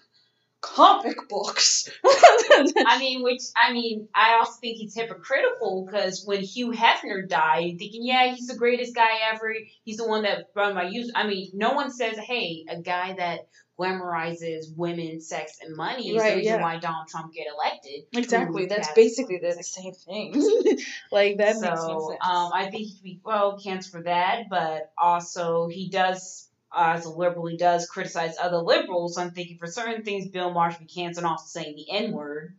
[0.60, 1.88] Comic books.
[2.04, 7.78] I mean, which I mean, I also think he's hypocritical because when Hugh Hefner died,
[7.78, 9.54] thinking, yeah, he's the greatest guy ever.
[9.84, 11.10] He's the one that brought my youth.
[11.14, 13.48] I mean, no one says, hey, a guy that
[13.80, 16.62] glamorizes women, sex, and money is Right, the reason yeah.
[16.62, 18.02] why Donald Trump get elected.
[18.12, 18.66] exactly.
[18.66, 20.78] That's basically the same thing.
[21.12, 22.20] like, that so, makes no sense.
[22.22, 27.10] um, I think he well canceled for that, but also he does, uh, as a
[27.10, 29.14] liberal, he does criticize other liberals.
[29.14, 32.12] So I'm thinking for certain things, Bill Maher should be canceled, also saying the N
[32.12, 32.56] word.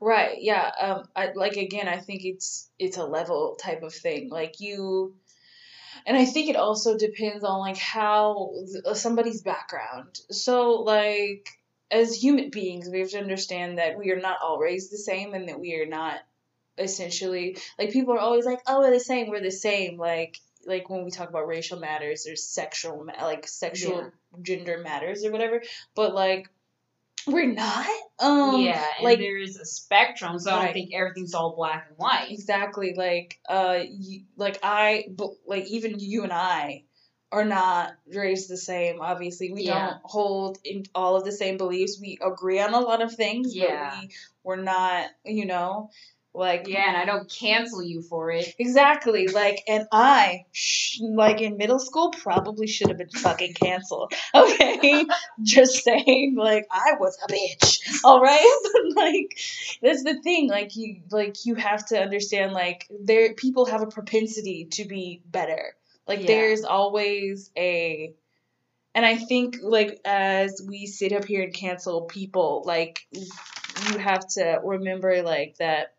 [0.00, 0.38] Right.
[0.40, 0.70] Yeah.
[0.80, 1.08] Um.
[1.14, 4.28] I, like again, I think it's it's a level type of thing.
[4.30, 5.14] Like you,
[6.06, 10.18] and I think it also depends on like how th- somebody's background.
[10.30, 11.48] So like
[11.90, 15.34] as human beings, we have to understand that we are not all raised the same,
[15.34, 16.18] and that we are not
[16.78, 19.28] essentially like people are always like, oh, we're the same.
[19.28, 19.98] We're the same.
[19.98, 20.38] Like
[20.70, 24.08] like when we talk about racial matters, there's sexual like sexual Yeah.
[24.42, 25.62] gender matters or whatever.
[25.94, 26.48] But like
[27.26, 27.86] we're not.
[28.18, 28.60] Um.
[28.62, 32.28] yeah, like- there is a spectrum, so I don't think everything's all black and white.
[32.30, 32.94] Exactly.
[32.96, 36.84] Like, uh, you, like I, but like even you and I
[37.32, 39.00] are not raised the same.
[39.00, 39.90] Obviously, we Yeah.
[39.90, 41.98] don't hold in all of the same beliefs.
[42.00, 43.90] We agree on a lot of things, Yeah.
[43.90, 44.10] but we
[44.42, 45.10] we're not.
[45.24, 45.90] You know,
[46.32, 48.54] like Yeah, and I don't cancel you for it.
[48.58, 49.26] Exactly.
[49.28, 54.12] Like, and I, sh- like in middle school, probably should have been fucking canceled.
[54.34, 55.04] Okay,
[55.42, 56.36] just saying.
[56.38, 57.78] Like, I was a bitch.
[58.04, 59.38] All right, but like,
[59.82, 60.48] that's the thing.
[60.48, 62.52] Like, you, like, you have to understand.
[62.52, 65.74] Like, there, people have a propensity to be better.
[66.06, 66.26] Like, Yeah.
[66.26, 68.14] there's always a
[68.94, 74.26] and I think like as we sit up here and cancel people, like you have
[74.34, 75.94] to remember like that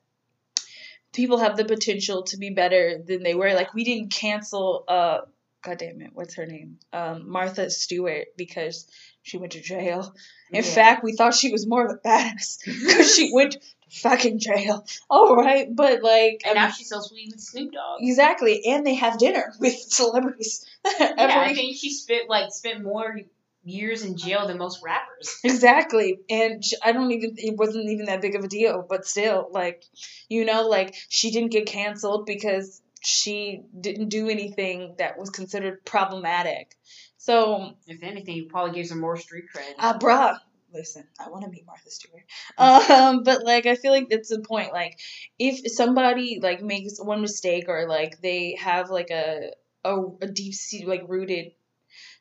[1.13, 3.53] people have the potential to be better than they were.
[3.53, 5.19] Like we didn't cancel uh
[5.63, 6.77] god damn it, what's her name?
[6.93, 8.87] Um Martha Stewart because
[9.23, 10.13] she went to jail.
[10.51, 10.69] In Yeah.
[10.69, 13.59] fact, we thought she was more of a badass because she went to
[13.91, 14.85] fucking jail.
[15.09, 17.99] All right, but like And I now mean, she's so sweet with Snoop Dogg.
[18.01, 20.65] exactly, and they have dinner with celebrities.
[20.99, 23.19] Yeah, I think she spent like spent more
[23.63, 25.39] years in jail than most rappers.
[25.43, 26.19] Exactly.
[26.29, 29.47] And sh- I don't even, it wasn't even that big of a deal, but still,
[29.51, 29.83] like,
[30.29, 35.83] you know, like, she didn't get canceled because she didn't do anything that was considered
[35.85, 36.75] problematic.
[37.17, 39.73] So, If anything, it probably gives her more street cred.
[39.77, 40.37] uh, bruh,
[40.73, 42.23] listen, I want to meet Martha Stewart.
[42.89, 44.73] Um, but, like, I feel like that's the point.
[44.73, 44.99] Like,
[45.37, 49.51] if somebody, like, makes one mistake or, like, they have, like, a,
[49.83, 51.51] a, a deep seat, like, rooted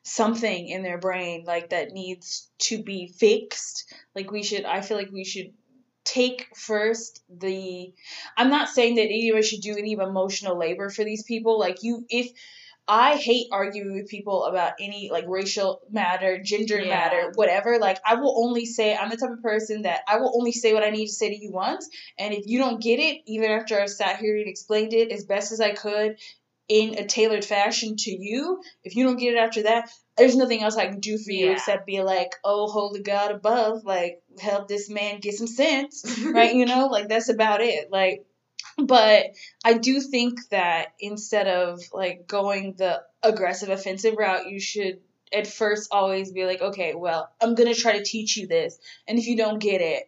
[0.03, 3.93] something in their brain like that needs to be fixed.
[4.15, 5.53] Like we should i feel like we should
[6.03, 7.93] take first the
[8.35, 11.59] i'm not saying that anyone should do any emotional labor for these people.
[11.59, 12.31] Like you if
[12.87, 16.89] i hate arguing with people about any like racial matter gender Yeah.
[16.89, 17.77] matter whatever.
[17.77, 20.73] Like i will only say i'm the type of person that i will only say
[20.73, 21.87] what i need to say to you once.
[22.17, 25.25] And if you don't get it even after i sat here and explained it as
[25.25, 26.17] best as i could
[26.71, 30.61] in a tailored fashion to you if you don't get it after that there's nothing
[30.63, 31.53] else I can do for you Yeah.
[31.53, 36.53] except be like, oh, holy God above, like, help this man get some sense, right?
[36.53, 37.91] You know, like, that's about it.
[37.91, 38.25] Like,
[38.77, 39.31] but
[39.65, 44.99] I do think that instead of like going the aggressive, offensive route, you should
[45.33, 49.17] at first always be like, okay, well, I'm gonna try to teach you this, and
[49.17, 50.03] if you don't get it,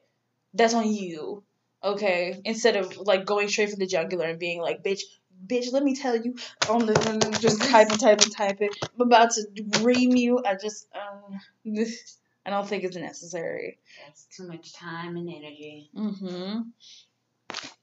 [0.54, 1.44] that's on you,
[1.84, 2.40] okay?
[2.46, 5.02] Instead of like going straight for the jugular and being like, bitch,
[5.46, 6.36] bitch, let me tell you,
[6.70, 8.72] on the just type and type and type it.
[8.96, 9.44] I'm about to
[9.82, 10.42] ream you.
[10.46, 11.40] I just, um,
[12.46, 13.80] I don't think it's necessary.
[14.06, 15.90] That's too much time and energy.
[15.96, 16.62] Mm-hmm.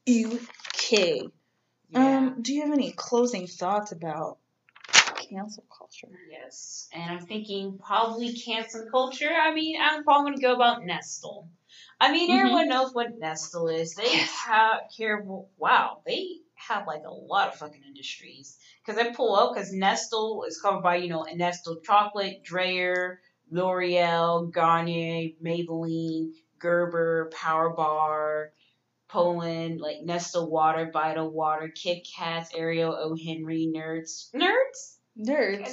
[0.09, 1.23] Okay.
[1.91, 2.17] Yeah.
[2.19, 4.39] Um, do you have any closing thoughts about
[5.29, 6.09] cancel culture?
[6.31, 9.31] Yes, and I'm thinking probably cancel culture.
[9.31, 11.49] I mean, I'm probably gonna go about Nestle.
[12.01, 12.39] I mean, Mhm.
[12.39, 13.95] everyone knows what Nestle is.
[13.95, 14.31] They Yes.
[14.31, 15.25] have care.
[15.59, 18.57] Wow, they have like a lot of fucking industries.
[18.85, 23.21] Because I pull up because Nestle is covered by you know Nestle chocolate, Dreyer,
[23.51, 28.53] L'Oreal, Garnier, Maybelline, Gerber, Power Bar.
[29.09, 33.17] Poland, like Nestle Water, Vital Water, Kit Kats, Ariel, O.
[33.17, 34.31] Henry, Nerds.
[34.33, 34.99] Nerds?
[35.19, 35.69] Nerds.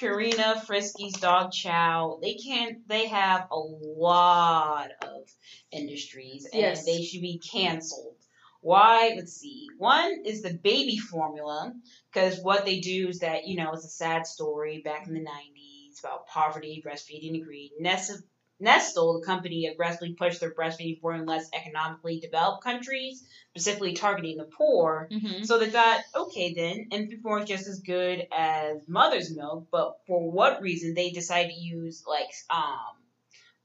[0.00, 2.88] Purina, Friskies, Dog Chow, they can't.
[2.88, 5.28] they have a lot of
[5.70, 6.86] industries and Yes.
[6.86, 8.14] they should be canceled.
[8.60, 9.14] Why?
[9.16, 9.68] Let's see.
[9.78, 11.74] One is the baby formula
[12.12, 15.20] because what they do is that you know it's a sad story back in the
[15.20, 17.72] '90s about poverty, breastfeeding, and greed.
[17.78, 18.18] Nestle,
[18.60, 24.38] Nestle, the company, aggressively pushed their breastfeeding for in less economically developed countries, specifically targeting
[24.38, 25.08] the poor.
[25.12, 25.44] Mm-hmm.
[25.44, 29.98] So they thought, okay, then infant formula is just as good as mother's milk, but
[30.06, 32.97] for what reason they decided to use like um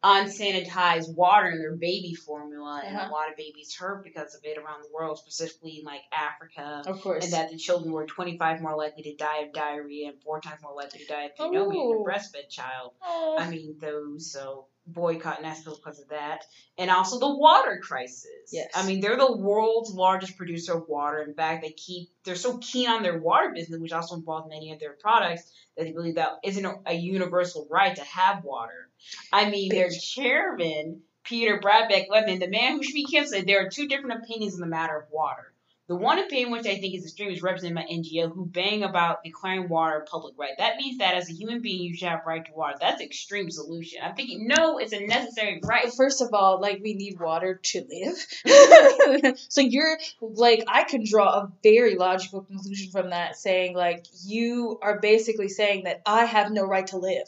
[0.04, 3.10] unsanitized water in their baby formula, and Uh-huh.
[3.10, 6.84] a lot of babies hurt because of it around the world, specifically in like Africa.
[6.86, 7.24] Of course.
[7.24, 10.62] And that the children were 25 more likely to die of diarrhea and four times
[10.62, 12.94] more likely to die of pneumonia than a breastfed child.
[13.02, 13.38] Oh.
[13.40, 16.44] I mean, those, so boycott Nestle because of that.
[16.78, 18.52] And also the water crisis.
[18.52, 18.72] Yes.
[18.76, 21.22] I mean, they're the world's largest producer of water.
[21.22, 24.72] In fact, they keep, they're so keen on their water business, which also involves many
[24.72, 28.90] of their products, that they believe that isn't a, a universal right to have water.
[29.32, 33.88] I mean, their chairman, Peter Brabeck-Letmathe, the man who should be canceled, there are two
[33.88, 35.53] different opinions in the matter of water.
[35.90, 39.24] The one opinion which I think is extreme is represented by NGO who bang about
[39.24, 40.54] declaring water a public right.
[40.58, 42.78] That means that as a human being you should have right to water.
[42.80, 44.00] That's extreme solution.
[44.02, 45.92] I'm thinking no, it's a necessary right.
[45.94, 49.38] First of all, like we need water to live.
[49.50, 54.80] so you're like I can draw a very logical conclusion from that saying like you
[54.82, 57.28] are basically saying that I have no right to live.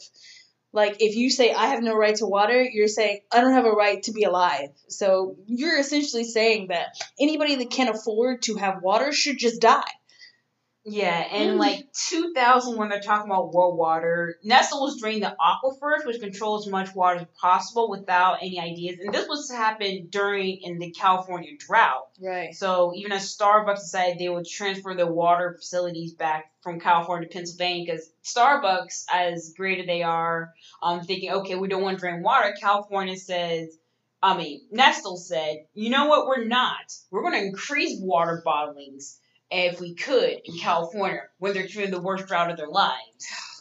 [0.72, 3.64] Like if you say I have no right to water, you're saying I don't have
[3.64, 4.70] a right to be alive.
[4.88, 9.90] So you're essentially saying that anybody that can't afford to have water should just die.
[10.88, 11.58] Yeah, and Mm.
[11.58, 16.58] like 2000 when they're talking about world water, Nestle was draining the aquifers, which control
[16.60, 19.00] as much water as possible without any ideas.
[19.00, 22.08] And this was happened during in the California drought.
[22.22, 22.54] Right.
[22.54, 27.32] So even as Starbucks decided they would transfer their water facilities back from California to
[27.34, 32.00] Pennsylvania, because Starbucks, as great as they are, um, thinking, okay, we don't want to
[32.00, 32.54] drain water.
[32.60, 33.76] California says,
[34.22, 36.26] I mean, Nestle said, you know what?
[36.28, 36.94] We're not.
[37.10, 39.18] We're going to increase water bottlings
[39.50, 40.58] if we could in mm-hmm.
[40.58, 43.26] California when they're doing the worst drought of their lives.
[43.32, 43.56] Oh,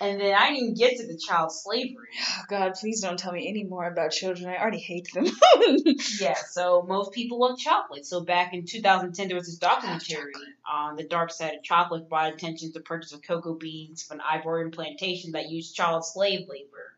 [0.00, 2.08] and then I didn't get to the child slavery.
[2.20, 4.48] Oh, God, please don't tell me any more about children.
[4.48, 5.26] I already hate them.
[6.20, 8.04] yeah, so most people love chocolate.
[8.04, 10.32] So back in 2010, there was this documentary
[10.70, 14.20] on the dark side of chocolate brought attention to the purchase of cocoa beans from
[14.20, 16.96] an Ivorian plantation that used child slave labor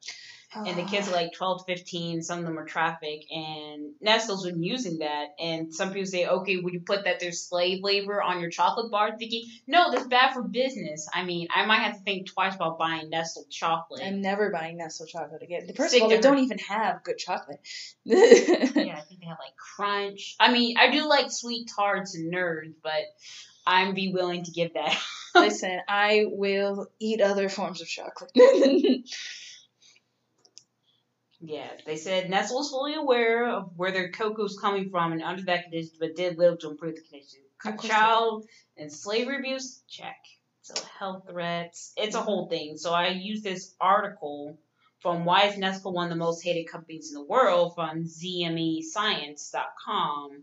[0.55, 3.93] Oh, and the kids are like 12 to 15 some of them are trafficked and
[4.01, 7.83] nestle's been using that and some people say okay would you put that there's slave
[7.83, 9.19] labor on your chocolate bar?
[9.19, 11.09] Thinking no that's bad for business.
[11.13, 14.03] I mean i might have to think twice about buying nestle chocolate.
[14.05, 15.67] I'm never buying nestle chocolate again.
[15.75, 17.61] First Stick of all they don't even have good chocolate.
[18.05, 20.37] Yeah i think they have like crunch.
[20.39, 23.03] I mean i do like sweet tarts and nerds but
[23.67, 24.97] i'm be willing to give that.
[25.35, 28.31] Listen i will eat other forms of chocolate
[31.49, 35.43] Yeah, they said Nestle was fully aware of where their cocoa's coming from and under
[35.43, 37.89] that condition, but did little to improve the condition.
[37.89, 40.17] Child and slavery abuse, check.
[40.63, 42.77] So health threats, it's a whole thing.
[42.77, 44.59] So I used this article
[45.07, 50.43] from Why is Nestle one of the most hated companies in the world from ZMEScience.com.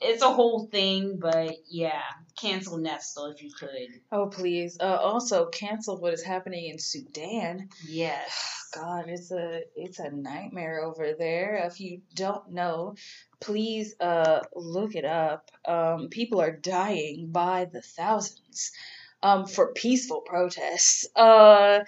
[0.00, 2.02] It's a whole thing, but yeah,
[2.40, 3.88] cancel Nestle if you could.
[4.12, 4.78] Oh please.
[4.80, 7.70] Uh, also cancel what is happening in Sudan.
[7.88, 8.68] Yes.
[8.72, 11.56] God, it's a it's a nightmare over there.
[11.66, 12.94] If you don't know,
[13.40, 15.50] please uh look it up.
[15.66, 18.70] Um, people are dying by the thousands
[19.22, 21.06] um, for peaceful protests.
[21.16, 21.80] Uh,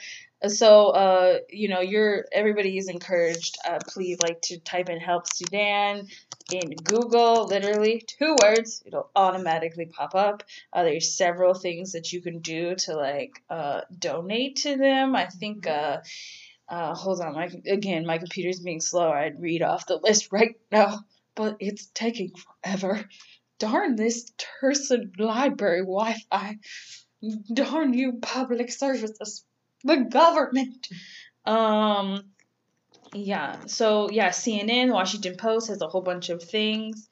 [0.49, 3.59] so uh, you know, you're everybody is encouraged.
[3.69, 6.07] Uh, please like to type in "help Sudan"
[6.53, 7.47] in Google.
[7.47, 10.43] Literally two words, it'll automatically pop up.
[10.73, 15.15] Uh, there's several things that you can do to like uh, donate to them.
[15.17, 15.67] I think.
[15.67, 15.99] Uh,
[16.69, 19.11] uh, hold on, my again, my computer's being slow.
[19.11, 21.01] I'd read off the list right now,
[21.35, 22.31] but it's taking
[22.63, 23.05] forever.
[23.59, 24.33] Darn this
[24.63, 26.59] Turson library Wi-Fi.
[27.53, 29.45] Darn you public services.
[29.85, 30.89] The government.
[31.45, 32.25] Um
[33.13, 37.09] yeah, so yeah, CNN, Washington Post has a whole bunch of things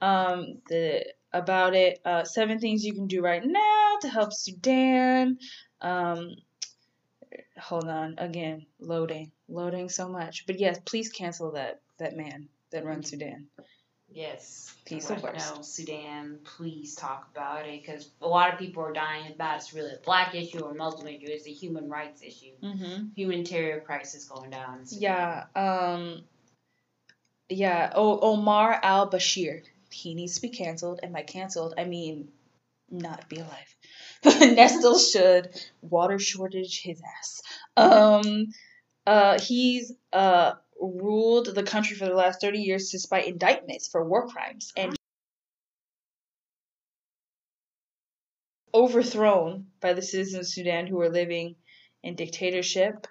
[0.00, 2.00] um the about it.
[2.04, 5.38] Uh seven things you can do right now to help Sudan.
[5.80, 6.36] Um
[7.58, 12.84] hold on again loading loading so much but yes please cancel that that man that
[12.84, 13.46] runs sudan
[14.14, 14.74] yes.
[14.84, 19.32] Peace right now sudan please talk about it because a lot of people are dying
[19.32, 22.50] about it's really a black issue or muslim issue it's a human rights issue.
[22.62, 23.06] Mm-hmm.
[23.14, 24.80] humanitarian crisis going down.
[24.90, 26.24] Yeah um
[27.48, 29.62] yeah o- omar al-bashir.
[29.90, 32.28] He needs to be canceled and by canceled i mean
[32.90, 33.76] not be alive.
[34.24, 35.48] Nestle should.
[35.80, 37.42] Water shortage his ass.
[37.76, 38.48] Um,
[39.06, 40.52] uh, he's uh,
[40.82, 44.96] ruled the country for the last 30 years despite indictments for war crimes and
[48.74, 51.56] overthrown by the citizens of Sudan who are living
[52.02, 53.06] in dictatorship.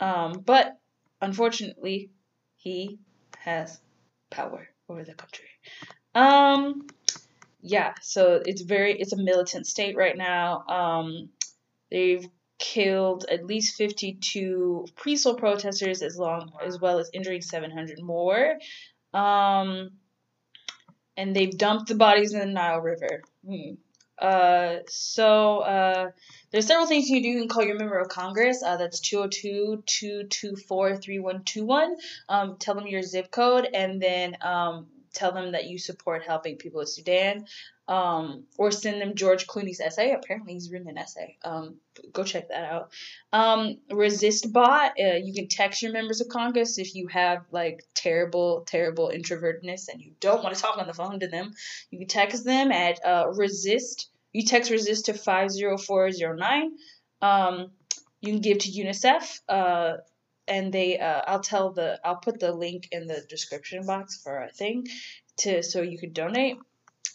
[0.00, 0.78] Um, but
[1.20, 2.10] unfortunately,
[2.56, 2.98] he
[3.38, 3.80] has
[4.30, 5.48] power over the country.
[6.14, 6.86] Um,
[7.60, 10.64] yeah, so it's very it's a militant state right now.
[10.68, 11.30] Um,
[11.90, 12.26] they've
[12.58, 18.58] killed at least 52 peaceful protesters as long as well as injuring 700 more.
[19.14, 19.90] Um,
[21.16, 23.22] and they've dumped the bodies in the Nile River.
[23.46, 23.74] Hmm.
[24.20, 26.10] Uh, so uh,
[26.50, 27.28] there's several things you can do.
[27.28, 28.62] You can call your member of Congress.
[28.64, 31.94] Uh, that's 202-224-3121.
[32.28, 34.88] Um, tell them your zip code, and then um,
[35.18, 37.46] tell them that you support helping people in Sudan,
[37.88, 40.12] um, or send them George Clooney's essay.
[40.12, 41.36] Apparently, he's written an essay.
[41.42, 41.76] Um,
[42.12, 42.92] go check that out.
[43.32, 44.92] Um, Resist Bot.
[45.00, 49.88] Uh, you can text your members of Congress if you have like terrible, terrible introvertedness
[49.88, 51.52] and you don't want to talk on the phone to them.
[51.90, 54.10] You can text them at uh, Resist.
[54.32, 56.72] You text Resist to five zero four zero nine.
[57.22, 57.70] Um,
[58.20, 59.40] you can give to UNICEF.
[59.48, 59.96] Uh,
[60.48, 64.42] and they uh, I'll tell the I'll put the link in the description box for
[64.42, 64.86] a thing
[65.38, 66.58] to so you could donate.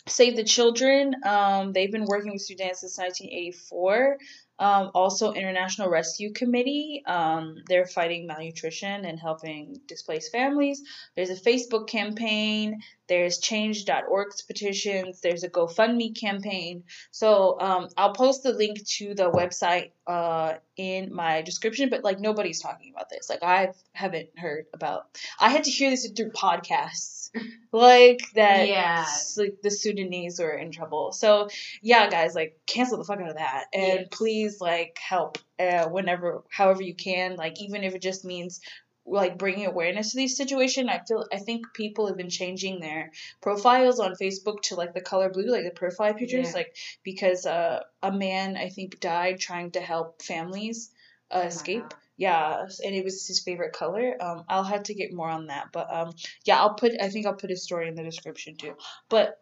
[0.07, 1.15] Save the Children.
[1.25, 4.17] Um, they've been working with Sudan since 1984.
[4.59, 7.03] Um, also, International Rescue Committee.
[7.05, 10.81] Um, they're fighting malnutrition and helping displaced families.
[11.15, 12.81] There's a Facebook campaign.
[13.07, 15.21] There's Change.org's petitions.
[15.21, 16.83] There's a GoFundMe campaign.
[17.11, 21.89] So um, I'll post the link to the website uh, in my description.
[21.89, 23.29] But like nobody's talking about this.
[23.29, 25.05] Like I haven't heard about.
[25.39, 27.22] I had to hear this through podcasts
[27.71, 29.05] like that yeah
[29.37, 31.47] like the sudanese were in trouble so
[31.81, 34.07] yeah guys like cancel the fuck out of that and yes.
[34.11, 38.61] please like help uh, whenever however you can like even if it just means
[39.05, 43.11] like bringing awareness to these situation i feel i think people have been changing their
[43.41, 46.53] profiles on facebook to like the color blue like the profile pictures yeah.
[46.53, 50.91] like because uh, a man i think died trying to help families
[51.31, 51.93] uh, Escape.
[52.17, 54.15] Yeah, and it was his favorite color.
[54.21, 56.13] Um, I'll have to get more on that, but um,
[56.45, 56.91] yeah, I'll put.
[57.01, 58.75] I think I'll put his story in the description too.
[59.09, 59.39] But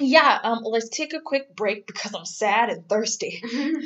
[0.00, 3.42] yeah, um, let's take a quick break because I'm sad and thirsty.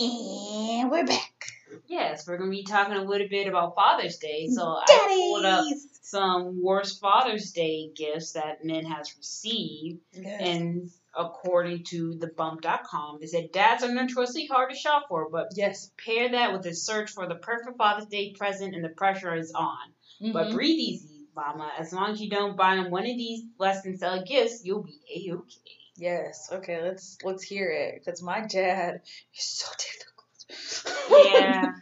[0.00, 1.46] And we're back.
[1.86, 4.48] yes, we're gonna be talking a little bit about Father's Day.
[4.48, 5.64] So I pulled up
[6.02, 10.40] some worst Father's Day gifts that men has received, Yes.
[10.40, 15.90] and according to thebump.com, they said dads are notoriously hard to shop for, but yes.
[16.04, 19.52] pair that with a search for the perfect Father's Day present, and the pressure is
[19.52, 20.32] on.
[20.32, 20.52] But Mhm.
[20.54, 21.72] breathe easy, mama.
[21.78, 24.82] As long as you don't buy them one of these less than seller gifts, you'll
[24.82, 25.78] be a okay.
[25.96, 26.48] Yes.
[26.50, 26.82] Okay.
[26.82, 29.00] Let's let's hear it because my dad
[29.36, 31.26] is so difficult.
[31.26, 31.72] Yeah.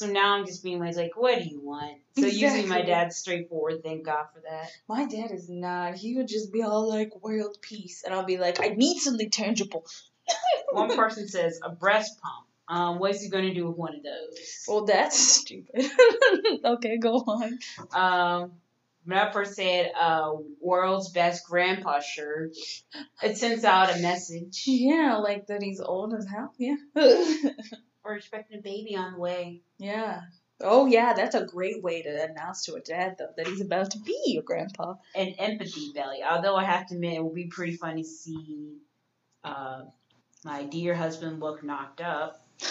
[0.00, 1.98] So now I'm just being like, what do you want?
[2.16, 3.82] So usually my dad's straightforward.
[3.84, 4.70] Thank God for that.
[4.88, 5.94] My dad is not.
[5.94, 9.28] He would just be all like world peace, and I'll be like, I need something
[9.28, 9.84] tangible.
[10.70, 12.46] One person says a breast pump.
[12.66, 14.64] Um, what's he gonna do with one of those?
[14.66, 15.84] Well, that's stupid.
[16.64, 17.58] okay, go on.
[17.92, 18.52] Um,
[19.04, 20.32] another person said uh,
[20.62, 22.52] world's best grandpa shirt.
[23.22, 24.62] It sends out a message.
[24.66, 26.54] Yeah, like that he's old as hell.
[26.56, 26.76] Yeah.
[28.04, 29.62] We're expecting a baby on the way.
[29.78, 30.22] yeah.
[30.62, 33.92] Oh yeah, that's a great way to announce to a dad though that he's about
[33.92, 34.94] to be a grandpa.
[35.14, 36.18] An empathy belly.
[36.22, 38.76] Although I have to admit, it will be pretty funny to see
[39.42, 39.84] uh,
[40.44, 42.46] my dear husband look knocked up.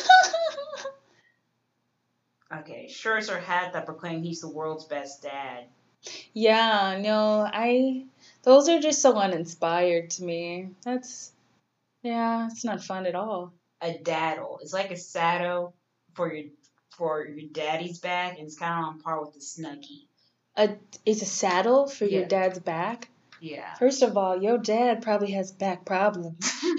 [2.51, 5.65] Okay, shirts or hat that proclaim he's the world's best dad.
[6.33, 8.05] yeah, no, I.
[8.43, 10.69] Those are just so uninspired to me.
[10.83, 11.31] That's.
[12.01, 13.53] Yeah, it's not fun at all.
[13.81, 14.59] A daddle.
[14.61, 15.75] It's like a saddle
[16.13, 16.51] for your
[16.97, 20.07] for your daddy's back, and it's kind of on par with the snuggie.
[20.57, 23.09] A, it's a saddle for your dad's back.
[23.39, 23.73] Yeah.
[23.75, 26.51] First of all, your dad probably has back problems.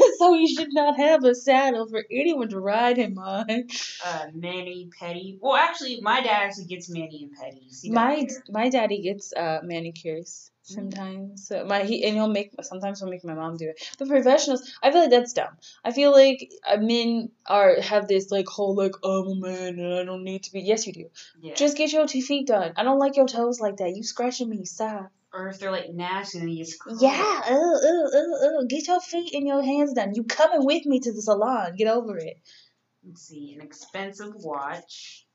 [0.18, 3.68] so he should not have a saddle for anyone to ride him on.
[4.04, 5.38] Uh, mani petty.
[5.40, 7.88] Well, actually, my dad actually gets mani and petties.
[7.90, 11.46] My my daddy gets uh manicures sometimes.
[11.46, 13.82] So my he and he'll make sometimes he'll make my mom do it.
[13.98, 15.56] But professionals, I feel like that's dumb.
[15.84, 19.94] I feel like uh, men are have this like whole like I'm a man and
[19.94, 20.60] I don't need to be.
[20.60, 21.06] Yes, you do.
[21.40, 21.54] yeah.
[21.54, 22.72] Just get your two feet done.
[22.76, 23.96] I don't like your toes like that.
[23.96, 25.10] You scratching me, stop.
[25.32, 26.80] or if they're like gnashing and you just.
[26.98, 30.14] Yeah, uh, uh, uh, uh, get your feet and your hands done.
[30.14, 31.76] You coming with me to the salon?
[31.76, 32.38] Get over it.
[33.06, 35.26] Let's see, an expensive watch.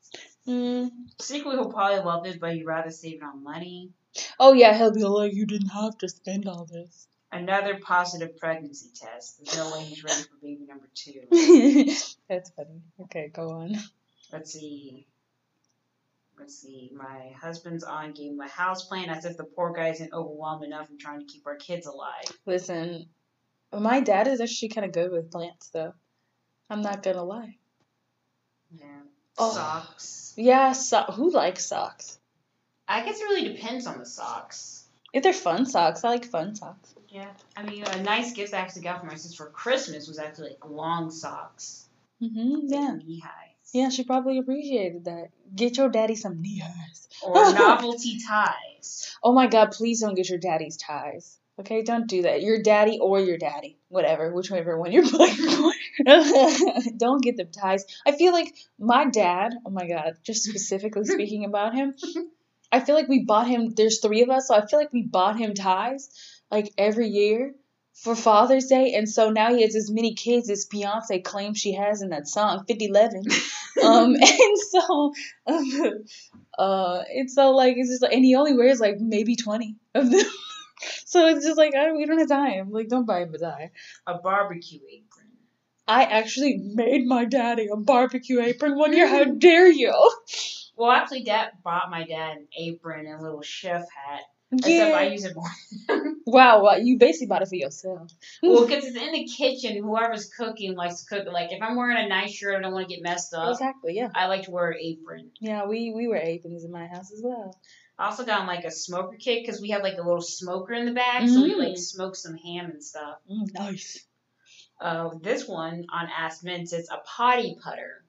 [0.46, 0.90] Mm.
[1.20, 3.90] Secretly, he'll probably love it, but he'd rather save it on money.
[4.38, 7.06] Oh yeah, he'll be like, you didn't have to spend all this.
[7.32, 9.38] Another positive pregnancy test.
[9.44, 11.22] There's no way he's ready for baby number two.
[12.28, 12.80] That's funny.
[13.02, 13.76] Okay, go on.
[14.32, 15.06] Let's see.
[16.38, 16.90] Let's see.
[16.94, 20.90] My husband's on game a house plan as if the poor guy isn't overwhelmed enough
[20.90, 22.24] in trying to keep our kids alive.
[22.46, 23.06] Listen,
[23.72, 25.94] my dad is actually kind of good with plants, though.
[26.70, 27.56] I'm not gonna lie.
[28.70, 29.00] Yeah.
[29.38, 29.52] Oh.
[29.52, 30.34] Socks.
[30.36, 32.18] Yeah, so- who likes socks?
[32.88, 34.84] I guess it really depends on the socks.
[35.12, 36.94] If they're fun socks, I like fun socks.
[37.08, 37.30] Yeah.
[37.56, 40.50] I mean, a nice gift I actually got for my sister for Christmas was actually
[40.50, 41.86] like long socks.
[42.22, 42.66] Mm-hmm.
[42.66, 42.96] yeah.
[42.96, 43.70] Knee highs.
[43.72, 45.28] Yeah, she probably appreciated that.
[45.54, 47.08] Get your daddy some knee highs.
[47.22, 49.16] Or novelty ties.
[49.22, 51.38] Oh my god, please don't get your daddy's ties.
[51.58, 52.42] Okay, don't do that.
[52.42, 53.78] Your daddy or your daddy.
[53.88, 55.72] Whatever, whichever one you're playing for.
[56.96, 57.84] don't get them ties.
[58.06, 61.94] I feel like my dad, oh my god, just specifically speaking about him,
[62.72, 65.02] I feel like we bought him, there's three of us, so I feel like we
[65.02, 66.08] bought him ties
[66.50, 67.54] like every year
[67.94, 71.72] for Father's Day, and so now he has as many kids as Beyonce claims she
[71.74, 73.22] has in that song, 5011.
[73.82, 75.14] um, and so,
[75.46, 76.04] um,
[76.58, 80.10] uh, it's so like, it's just like, and he only wears like maybe 20 of
[80.10, 80.26] them.
[81.06, 82.70] so it's just like, I, we don't have time.
[82.70, 83.70] Like, don't buy him a tie.
[84.06, 85.26] A barbecue apron.
[85.88, 89.06] I actually made my daddy a barbecue apron one year.
[89.06, 89.94] How dare you?
[90.76, 94.20] Well, actually, Dad bought my dad an apron and a little chef hat.
[94.52, 94.58] Yeah.
[94.84, 95.50] Except I use it more.
[96.28, 98.10] Wow, wow, you basically bought it for yourself.
[98.42, 99.80] well, because it's in the kitchen.
[99.80, 101.32] Whoever's cooking likes to cook.
[101.32, 103.52] Like if I'm wearing a nice shirt, I don't want to get messed up.
[103.52, 104.08] Exactly, yeah.
[104.14, 105.30] I like to wear an apron.
[105.40, 107.56] Yeah, we, we wear aprons in my house as well.
[107.96, 110.84] I also got like a smoker kit because we have like a little smoker in
[110.86, 111.78] the back, so we like Mm.
[111.78, 113.18] smoke some ham and stuff.
[113.30, 114.04] Mm, nice.
[114.80, 118.04] Uh, this one on Ask Men says a potty putter.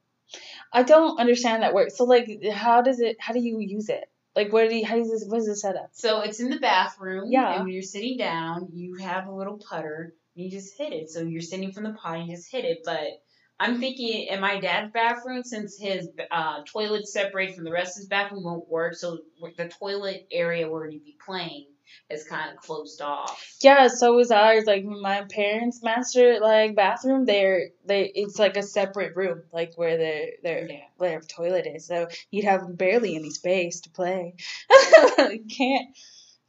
[0.74, 1.92] I don't understand that word.
[1.92, 4.06] So, like, how does it, how do you use it?
[4.36, 5.90] Like, where do you, how does this, what is the setup?
[5.94, 7.32] So it's in the bathroom.
[7.32, 7.56] Yeah.
[7.56, 11.10] And when you're sitting down, you have a little putter and you just hit it.
[11.10, 12.80] So you're sitting from the pot and you just hit it.
[12.86, 13.24] But
[13.60, 18.02] I'm thinking in my dad's bathroom, since his uh, toilet's separated from the rest of
[18.02, 18.94] his bathroom, won't work.
[18.94, 19.20] So
[19.58, 21.66] the toilet area where you'd be playing
[22.10, 23.56] is kind of closed off.
[23.62, 24.66] Yeah, so was ours.
[24.66, 29.98] Like my parents' master like bathroom, they're they it's like a separate room, like where
[29.98, 30.86] their their Yeah.
[31.00, 31.88] their toilet is.
[31.88, 34.36] So you'd have barely any space to play.
[35.58, 35.88] can't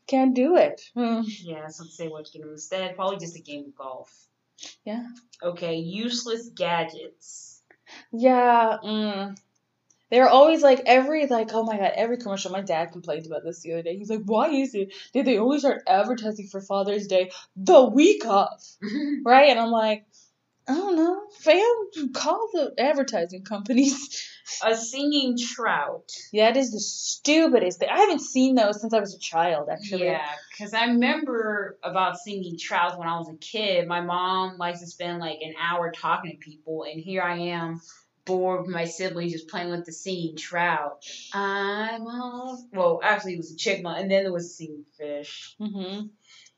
[0.07, 0.81] can't do it.
[0.95, 1.21] Hmm.
[1.25, 2.97] Yeah, so say what to get instead.
[2.97, 4.13] Probably just a game of golf.
[4.85, 5.07] Yeah.
[5.43, 7.63] Okay, useless gadgets.
[8.13, 8.79] Yeah.
[8.85, 9.37] Mm.
[10.11, 12.51] They're always like every like oh my god every commercial.
[12.51, 13.97] My dad complained about this the other day.
[13.97, 18.25] He's like, why is it that they always start advertising for Father's Day the week
[18.27, 18.49] of,
[19.25, 19.51] right?
[19.51, 20.07] And I'm like,
[20.69, 22.13] I don't know, fam.
[22.13, 24.29] Call the advertising companies.
[24.65, 26.11] a singing trout.
[26.33, 27.89] Yeah, that is the stupidest thing.
[27.91, 30.05] I haven't seen those since I was a child, actually.
[30.07, 33.87] Yeah, because I remember about singing trouts when I was a kid.
[33.87, 37.81] My mom likes to spend like an hour talking to people, and here I am,
[38.29, 41.05] bored with my siblings just playing with the singing trout.
[41.33, 42.05] I'm.
[42.05, 45.57] Well, actually, it was a chipmunk, and then there was a singing fish.
[45.61, 46.07] Mm-hmm.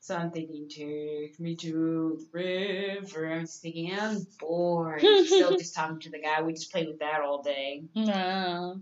[0.01, 3.31] So I'm thinking, take me to the river.
[3.31, 5.01] I'm just thinking, I'm bored.
[5.25, 6.41] Still just talking to the guy.
[6.41, 7.83] We just played with that all day.
[7.95, 8.81] No.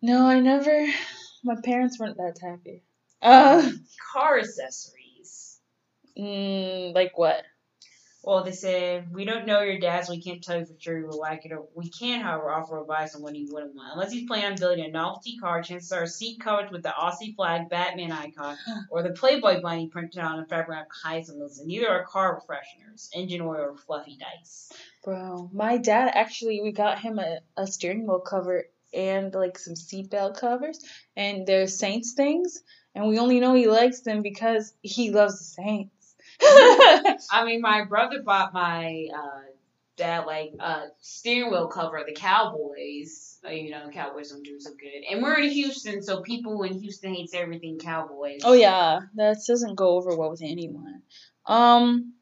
[0.00, 0.86] No, I never.
[1.44, 2.84] My parents weren't that happy.
[3.22, 3.70] Uh,
[4.12, 5.58] Car accessories.
[6.16, 7.42] mm, like what?
[8.26, 10.74] Well, they eh, said we don't know your dad, so we can't tell you for
[10.80, 11.52] sure you will like it.
[11.52, 13.92] Or we can, however, offer advice on what he wouldn't want.
[13.92, 17.36] Unless he's planning on building a novelty car, chances are seat covers with the Aussie
[17.36, 18.56] flag, Batman icon,
[18.90, 21.60] or the Playboy bunny printed on a fabric Heisels.
[21.60, 24.72] And neither are car refresheners, engine oil, or fluffy dice.
[25.04, 29.74] Bro, my dad actually, we got him a, a steering wheel cover and like some
[29.74, 30.80] seatbelt covers,
[31.14, 32.60] and they're Saints things,
[32.92, 35.95] and we only know he likes them because he loves the Saints.
[36.40, 39.40] I mean, my brother bought my uh,
[39.96, 43.38] dad like uh, steering wheel cover of the Cowboys.
[43.46, 46.80] Uh, you know, Cowboys don't do so good, and we're in Houston, so people in
[46.80, 48.40] Houston hates everything Cowboys.
[48.44, 51.02] oh yeah, that doesn't go over well with anyone.
[51.46, 52.14] Um,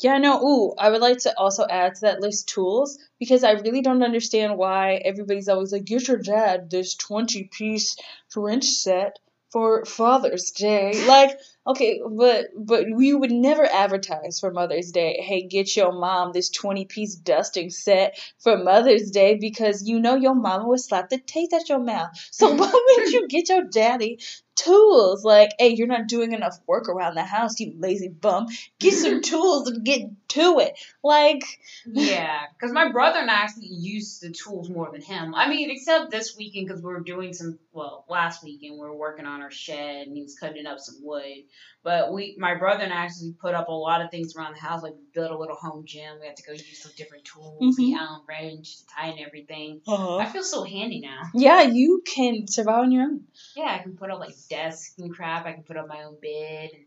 [0.00, 0.42] yeah, no.
[0.42, 4.02] Ooh, I would like to also add to that list tools because I really don't
[4.02, 7.96] understand why everybody's always like, get your dad this twenty piece
[8.36, 9.18] wrench set
[9.50, 11.06] for Father's Day.
[11.06, 15.20] Like, okay, but but we would never advertise for Mother's Day.
[15.20, 20.14] Hey, get your mom this twenty piece dusting set for Mother's Day because you know
[20.14, 22.10] your mama would slap the taste out your mouth.
[22.30, 24.18] So why would you get your daddy
[24.56, 25.24] tools?
[25.24, 28.46] Like, hey, you're not doing enough work around the house, you lazy bum.
[28.78, 30.78] Get some tools and get to it.
[31.02, 31.42] Like,
[31.86, 35.34] Yeah, because my brother and I actually used the tools more than him.
[35.34, 37.58] I mean, except this weekend because we were doing some.
[37.72, 40.96] Well, last weekend we were working on our shed and he was cutting up some
[41.02, 41.44] wood.
[41.82, 44.60] But we, my brother and I, actually put up a lot of things around the
[44.60, 44.82] house.
[44.82, 46.18] Like we built a little home gym.
[46.20, 47.98] We had to go use some different tools, the mm-hmm.
[47.98, 49.80] Allen wrench, to tighten everything.
[49.86, 50.16] Uh-huh.
[50.16, 51.22] I feel so handy now.
[51.34, 53.24] yeah, you can survive on your own.
[53.54, 55.46] Yeah, I can put up like desks and crap.
[55.46, 56.84] I can put up my own bed and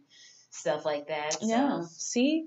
[0.49, 1.33] stuff like that.
[1.33, 1.47] So.
[1.47, 1.81] Yeah.
[1.91, 2.45] See?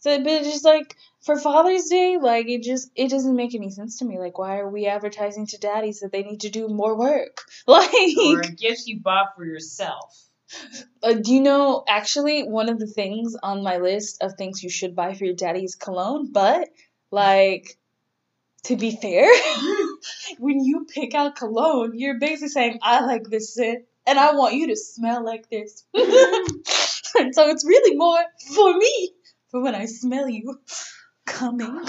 [0.00, 3.70] So but it's just like for Father's Day, like it just it doesn't make any
[3.70, 4.18] sense to me.
[4.18, 7.38] Like why are we advertising to daddies that they need to do more work?
[7.66, 10.20] Like Or gifts you bought for yourself.
[11.02, 14.68] uh, do you know actually one of the things on my list of things you
[14.68, 16.68] should buy for your daddy is cologne, but
[17.10, 17.78] like
[18.64, 19.26] to be fair,
[20.38, 24.54] when you pick out cologne, you're basically saying I like this scent and I want
[24.54, 25.84] you to smell like this.
[27.14, 28.20] and so it's really more
[28.54, 29.12] for me
[29.50, 30.60] for when I smell you
[31.26, 31.84] coming.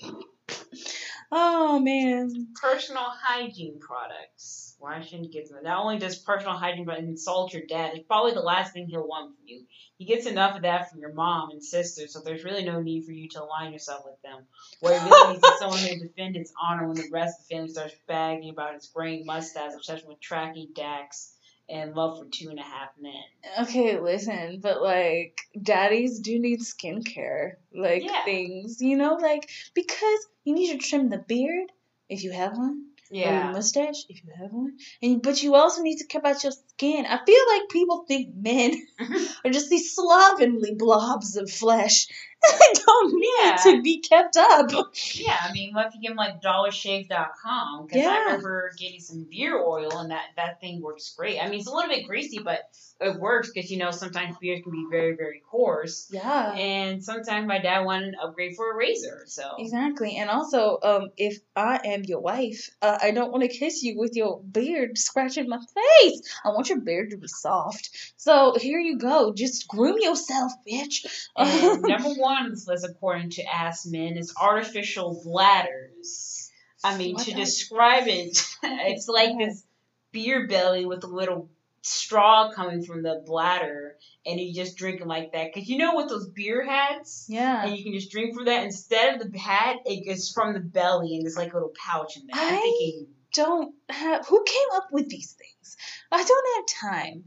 [1.32, 2.48] oh man.
[2.60, 4.76] personal hygiene products.
[4.78, 5.62] Why shouldn't get them?
[5.62, 9.06] Not only does personal hygiene but insult your dad, it's probably the last thing he'll
[9.06, 9.64] want from you.
[9.96, 13.04] He gets enough of that from your mom and sister, so there's really no need
[13.04, 14.44] for you to align yourself with them.
[14.80, 17.46] What he really needs is someone who will defend his honor when the rest of
[17.46, 21.31] the family starts bagging about his graying mustache, obsession with tracky Dax,
[21.72, 23.24] and love for two and a half men.
[23.60, 28.24] Okay, listen, but like daddies do need skincare, like Yeah.
[28.24, 31.72] things, you know, like because you need to trim the beard
[32.08, 35.82] if you have one, or your mustache if you have one, and but you also
[35.82, 36.52] need to care about your
[36.82, 37.06] skin.
[37.06, 38.74] I feel like people think men
[39.44, 42.06] are just these slovenly blobs of flesh
[42.42, 43.56] that don't need Yeah.
[43.64, 44.70] to be kept up.
[45.14, 47.86] Yeah, I mean, what if you give him like dollarshave.com?
[47.86, 48.08] Because Yeah.
[48.10, 51.38] I remember getting some beer oil and that, that thing works great.
[51.40, 52.60] I mean, it's a little bit greasy, but
[53.00, 56.08] it works because, you know, sometimes beers can be very, very coarse.
[56.12, 56.52] Yeah.
[56.54, 59.22] And sometimes my dad wanted an upgrade for a razor.
[59.26, 63.48] So, Exactly, and also, um, if I am your wife, uh, I don't want to
[63.56, 66.22] kiss you with your beard scratching my face.
[66.44, 67.90] I want your beard to be soft.
[68.16, 69.32] So here you go.
[69.32, 71.06] Just groom yourself, bitch.
[71.38, 76.50] number one list, according to Ask Men, is artificial bladders.
[76.84, 79.64] I mean, What to describe it, it's like this
[80.10, 81.48] beer belly with a little
[81.82, 83.96] straw coming from the bladder,
[84.26, 85.52] and you just drink it like that.
[85.54, 87.64] Cause you know with those beer hats, Yeah.
[87.64, 90.60] and you can just drink from that instead of the hat, it gets from the
[90.60, 92.40] belly, and there's like a little pouch in there.
[92.40, 95.76] I'm thinking, don't have who came up with these things.
[96.10, 97.24] I don't have time.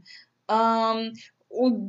[0.48, 1.12] Um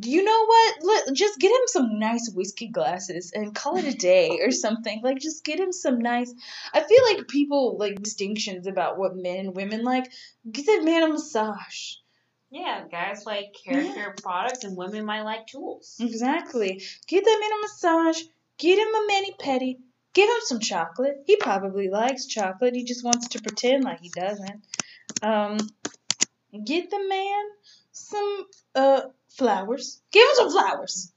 [0.04, 0.76] you know what?
[0.84, 5.02] Let, just get him some nice whiskey glasses and call it a day or something.
[5.04, 6.34] Like, just get him some nice.
[6.74, 10.10] I feel like people like distinctions about what men and women like.
[10.50, 11.96] Get that man a massage.
[12.52, 13.94] yeah, guys like hair Yeah.
[13.94, 15.96] care products, and women might like tools.
[16.00, 16.82] Exactly.
[17.08, 18.22] Get that man a massage.
[18.60, 19.78] Get him a mani pedi.
[20.18, 21.24] Give him some chocolate.
[21.28, 22.74] He probably likes chocolate.
[22.74, 24.64] He just wants to pretend like he doesn't.
[25.22, 25.58] Um,
[26.66, 27.44] get the man
[27.92, 30.02] some uh flowers.
[30.12, 31.12] Give him some flowers.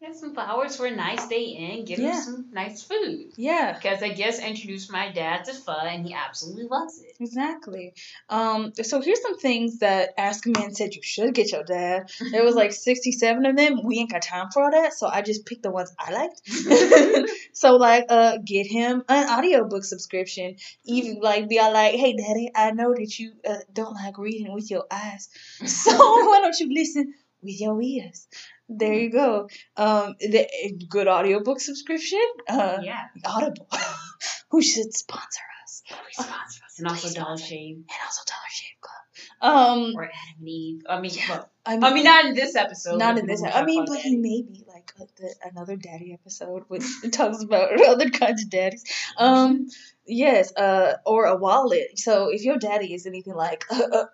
[0.00, 1.84] Get some flowers for a nice day in.
[1.84, 2.16] Give Yeah.
[2.16, 3.32] him some nice food.
[3.36, 7.12] Yeah, Because I just introduced my dad to pho, and he absolutely loves it.
[7.20, 7.92] exactly.
[8.30, 12.10] Um, so here's some things that Ask a Man said you should get your dad.
[12.32, 13.84] There was like 67 of them.
[13.84, 16.40] We ain't got time for all that, so I just picked the ones I liked.
[17.52, 22.50] so like uh get him an audiobook subscription even like be all like hey daddy
[22.54, 25.28] i know that you uh, don't like reading with your eyes
[25.64, 28.26] so why don't you listen with your ears
[28.68, 30.46] there you go um the
[30.88, 33.06] good audiobook subscription uh yeah.
[33.24, 33.66] audible
[34.50, 36.78] who should sponsor us Please sponsor us.
[36.78, 37.36] And also Dollar.
[37.36, 39.00] Shave and also dollar shave club
[39.42, 40.82] um or Adam and Eve.
[40.88, 41.28] I mean, Yeah.
[41.30, 42.98] well, I mean, I mean, not in this episode.
[42.98, 43.42] not in this.
[43.42, 47.80] I mean, but he may be like uh, the, another daddy episode which talks about
[47.86, 48.84] other kinds of daddies.
[49.16, 49.68] Um,
[50.06, 51.98] yes, uh, or a wallet.
[51.98, 54.04] So if your daddy is anything like uh, uh,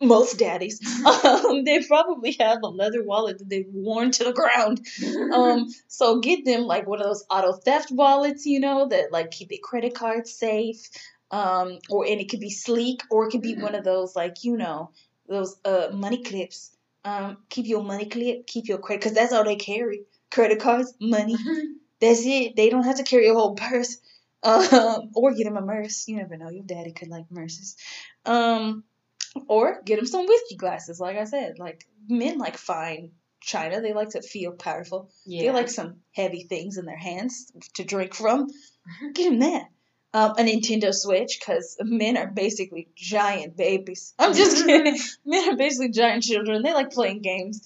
[0.00, 0.80] most daddies,
[1.24, 4.80] um, they probably have a leather wallet that they've worn to the ground.
[5.32, 9.30] Um, so get them like one of those auto theft wallets, you know, that like
[9.30, 10.88] keep their credit cards safe.
[11.32, 14.42] Um, or and it could be sleek, or it could be one of those like
[14.42, 14.90] you know
[15.28, 16.76] those uh money clips.
[17.04, 20.94] Um, keep your money clip, keep your credit, cause that's all they carry: credit cards,
[21.00, 21.36] money.
[22.00, 22.56] That's it.
[22.56, 23.98] They don't have to carry a whole purse.
[24.42, 26.08] Um, or get him a merce.
[26.08, 26.48] You never know.
[26.50, 27.76] Your daddy could like merces.
[28.24, 28.84] Um,
[29.48, 30.98] or get him some whiskey glasses.
[30.98, 33.10] Like I said, like men like fine
[33.40, 33.80] china.
[33.80, 35.10] They like to feel powerful.
[35.26, 35.42] yeah.
[35.42, 38.48] They like some heavy things in their hands to drink from.
[39.12, 39.66] Get him that.
[40.12, 44.12] Um, a Nintendo Switch, because men are basically giant babies.
[44.18, 44.98] I'm just kidding.
[45.24, 46.62] men are basically giant children.
[46.62, 47.62] They like playing games.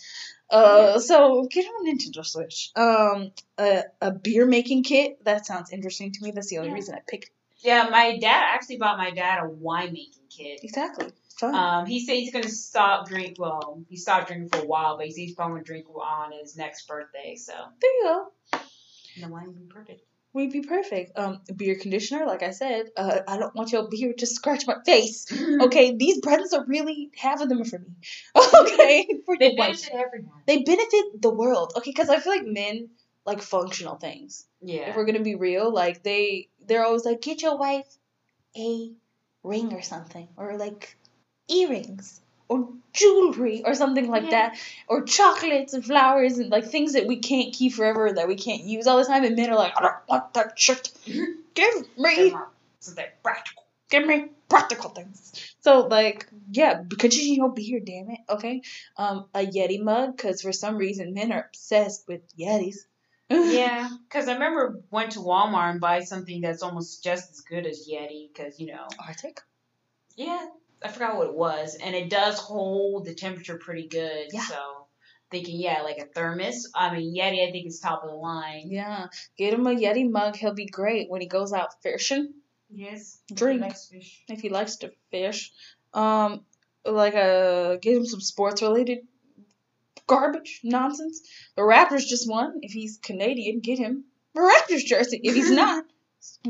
[0.51, 2.70] Uh, so get on Nintendo Switch.
[2.76, 5.24] Um, a, a beer making kit.
[5.24, 6.30] That sounds interesting to me.
[6.30, 6.74] That's the only Yeah.
[6.74, 7.30] reason I picked.
[7.61, 10.61] yeah, my dad actually bought my dad a wine making kit.
[10.62, 11.09] Exactly.
[11.38, 11.55] Fun.
[11.55, 13.36] Um, he said he's gonna stop drink.
[13.40, 16.30] Well, he stopped drinking for a while, but he said he's probably gonna drink on
[16.32, 17.34] his next birthday.
[17.36, 18.59] So there you go.
[19.20, 20.03] the wine would be perfect.
[20.35, 21.16] We'd be perfect.
[21.16, 22.87] Um, beer conditioner, like I said.
[22.97, 25.26] Uh, I don't want your beer to scratch my face.
[25.62, 27.87] Okay, these presents are really half of them for me.
[28.61, 29.80] Okay, for They your wife.
[29.80, 30.41] benefit everyone.
[30.47, 31.72] They benefit the world.
[31.76, 32.91] Okay, because I feel like men
[33.24, 34.45] like functional things.
[34.61, 34.91] Yeah.
[34.91, 37.87] If we're gonna be real, like they they're always like, get your wife
[38.57, 38.91] a
[39.45, 40.97] ring or something, or like
[41.49, 42.20] earrings
[42.55, 44.30] or jewelry or something like Yeah.
[44.30, 48.36] that, or chocolates and flowers and like things that we can't keep forever that we
[48.36, 49.24] can't use all the time.
[49.24, 50.90] And men are like, I don't want that shit.
[51.55, 52.32] Give me
[52.80, 53.64] Something practical.
[53.90, 55.55] give me practical things.
[55.61, 58.20] So like, yeah, continue your beer, damn it.
[58.28, 58.62] Okay,
[58.96, 62.76] um, a Yeti mug, because for some reason men are obsessed with Yetis.
[63.30, 67.66] Yeah, because I remember went to Walmart and buy something that's almost just as good
[67.66, 68.28] as Yeti.
[68.28, 69.40] Because you know, Arctic.
[70.16, 70.44] yeah,
[70.85, 74.28] I forgot what it was, and it does hold the temperature pretty good.
[74.32, 74.43] Yeah.
[74.43, 74.87] So
[75.30, 76.70] thinking, yeah, like a thermos.
[76.74, 78.68] I mean, Yeti, I think is top of the line.
[78.70, 79.07] Yeah,
[79.39, 80.37] get him a Yeti mug.
[80.37, 82.35] He'll be great when he goes out fishing.
[82.70, 83.20] Yes.
[83.32, 83.64] Drink.
[84.28, 85.53] If he likes to fish.
[85.93, 86.45] Um,
[86.85, 88.99] like uh, get him some sports related
[90.07, 91.22] garbage nonsense.
[91.57, 92.59] The Raptors just won.
[92.62, 94.05] If he's Canadian, get him
[94.37, 95.20] a Raptors jersey.
[95.22, 95.85] If he's not,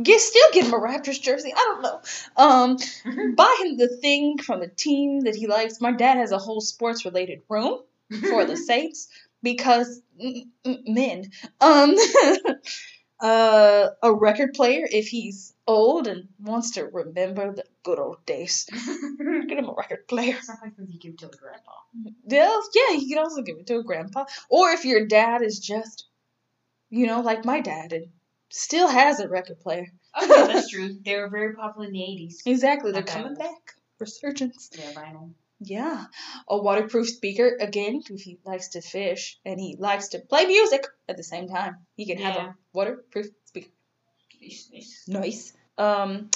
[0.03, 1.53] get still get him a Raptors jersey.
[1.55, 2.01] I don't know.
[2.37, 5.81] Um, buy him the thing from the team that he likes.
[5.81, 7.81] My dad has a whole sports related room
[8.29, 9.09] for the Saints
[9.43, 11.31] because mm, mm, men.
[11.61, 11.95] Um,
[13.21, 18.67] uh, a record player if he's old and wants to remember the good old days.
[19.49, 20.37] Get him a record player.
[20.43, 21.73] Sometimes you give to the grandpa.
[22.27, 24.25] Yeah, yeah, you can also give it to a grandpa.
[24.49, 26.07] Or if your dad is just,
[26.91, 28.09] you know, like my dad and
[28.51, 29.87] still has a record player.
[30.15, 30.97] Oh yeah, that's true.
[31.05, 32.43] They were very popular in the eighties.
[32.47, 33.15] Exactly, they're Okay.
[33.23, 33.75] coming back.
[33.99, 34.71] Resurgence.
[34.77, 35.33] Yeah, vinyl.
[35.61, 36.07] Yeah.
[36.49, 40.85] A waterproof speaker, again, if he likes to fish and he likes to play music
[41.09, 41.77] at the same time.
[41.97, 43.71] He can have a waterproof speaker.
[44.43, 45.05] Nice.
[45.09, 45.53] Nice.
[45.79, 46.29] Um,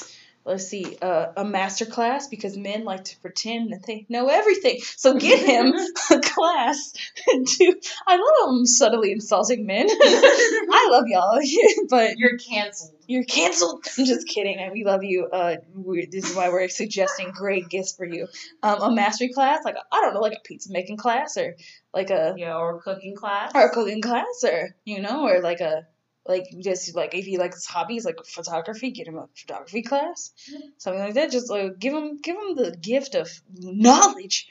[0.45, 4.79] let's see, uh, a master class because men like to pretend that they know everything.
[4.97, 5.75] So get him
[6.11, 6.93] a class
[7.27, 7.75] to.
[8.07, 9.87] I love him subtly insulting men.
[9.91, 11.39] I love y'all,
[11.91, 12.93] but You're canceled.
[13.07, 13.85] you're canceled.
[13.99, 14.59] I'm just kidding.
[14.73, 15.27] We love you.
[15.27, 18.27] Uh, we, this is why we're suggesting great gifts for you.
[18.63, 21.57] Um, a mastery class, like I don't know, like a pizza making class, or
[21.93, 23.53] like a Yeah, or cooking class.
[23.55, 25.87] or a cooking class, or you know, or like a
[26.29, 30.33] like just like if he likes hobbies like photography, get him a photography class,
[30.77, 31.31] something like that.
[31.31, 34.49] Just like give him give him the gift of knowledge.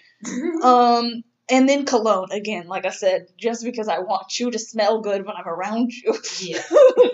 [0.63, 5.01] Um, and then cologne again, like I said, just because I want you to smell
[5.01, 6.17] good when I'm around you.
[6.39, 6.61] yeah.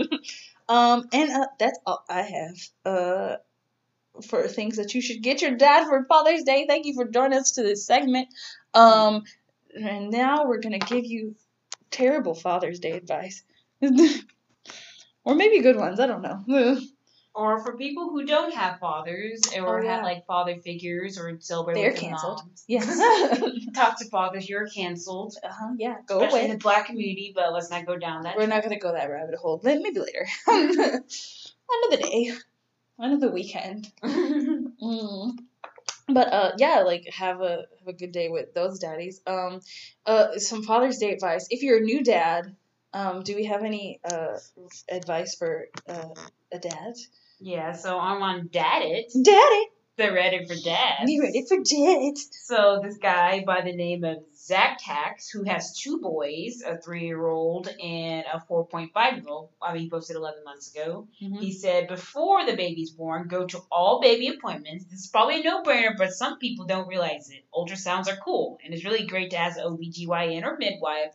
[0.69, 2.55] um, and uh, that's all I have.
[2.85, 3.35] Uh,
[4.21, 6.65] for things that you should get your dad for Father's Day.
[6.67, 8.27] Thank you for joining us to this segment.
[8.73, 9.23] Um,
[9.75, 11.35] and now we're gonna give you
[11.89, 13.43] terrible Father's Day advice,
[15.25, 15.99] or maybe good ones.
[15.99, 16.79] I don't know.
[17.35, 19.95] Or for people who don't have fathers or Oh, yeah.
[19.95, 22.41] have like father figures or celebrate They're canceled.
[22.45, 22.63] moms.
[22.67, 23.01] yes.
[23.75, 25.35] Toxic fathers, you're canceled.
[25.43, 25.73] uh huh.
[25.79, 25.95] Yeah.
[26.05, 28.37] Go Especially in the black community, but let's not go down that.
[28.37, 29.59] We're not gonna go that rabbit hole.
[29.63, 30.27] Maybe later.
[30.47, 32.31] Another day.
[32.99, 33.91] Another weekend.
[34.83, 35.31] Mm.
[36.09, 39.21] But uh yeah, like have a have a good day with those daddies.
[39.25, 39.61] Um
[40.05, 41.47] uh some Father's Day advice.
[41.49, 42.55] If you're a new dad,
[42.93, 44.37] um do we have any uh
[44.89, 46.09] advice for uh
[46.51, 46.93] a dad?
[47.39, 49.11] yeah, so I'm on Daddit.
[49.95, 51.11] They're ready for dads.
[51.11, 52.17] you ready for dad?
[52.45, 57.67] So this guy by the name of Zach Tax, who has two boys, a three-year-old
[57.67, 59.49] and a 4.5-year-old.
[59.61, 61.07] I mean, he posted 11 months ago.
[61.39, 64.85] He said before the baby's born, go to all baby appointments.
[64.85, 67.45] This is probably a no-brainer, but some people don't realize it.
[67.53, 71.11] Ultrasounds are cool, and it's really great to ask an OBGYN or midwife.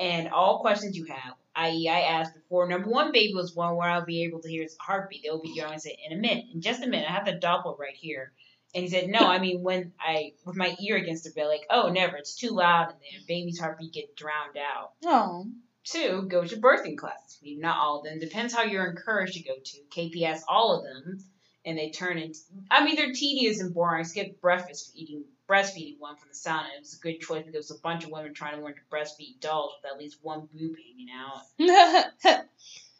[0.00, 3.90] And all questions you have, i.e., I asked before number one baby was born, where
[3.90, 5.22] I'll be able to hear his heartbeat.
[5.22, 7.94] The OBGYN said, in a minute, in just a minute, I have the Doppler right
[7.94, 8.32] here.
[8.74, 11.66] And he said, no, I mean when I with my ear against the bed, like,
[11.68, 13.20] oh, never, it's too loud and there.
[13.28, 14.92] Baby's heartbeat get drowned out.
[15.04, 15.46] Oh.
[15.84, 17.38] Two, go to birthing classes.
[17.42, 18.20] Maybe not all of them.
[18.20, 19.78] Depends how you're encouraged to go to.
[19.94, 21.24] KPS all of them,
[21.64, 22.38] and they turn into.
[22.70, 24.00] I mean, they're tedious and boring.
[24.00, 26.66] I skipped breakfast eating breastfeeding one from the sound.
[26.76, 28.74] It was a good choice because there was a bunch of women trying to learn
[28.74, 32.44] to breastfeed dolls with at least one boob hanging out.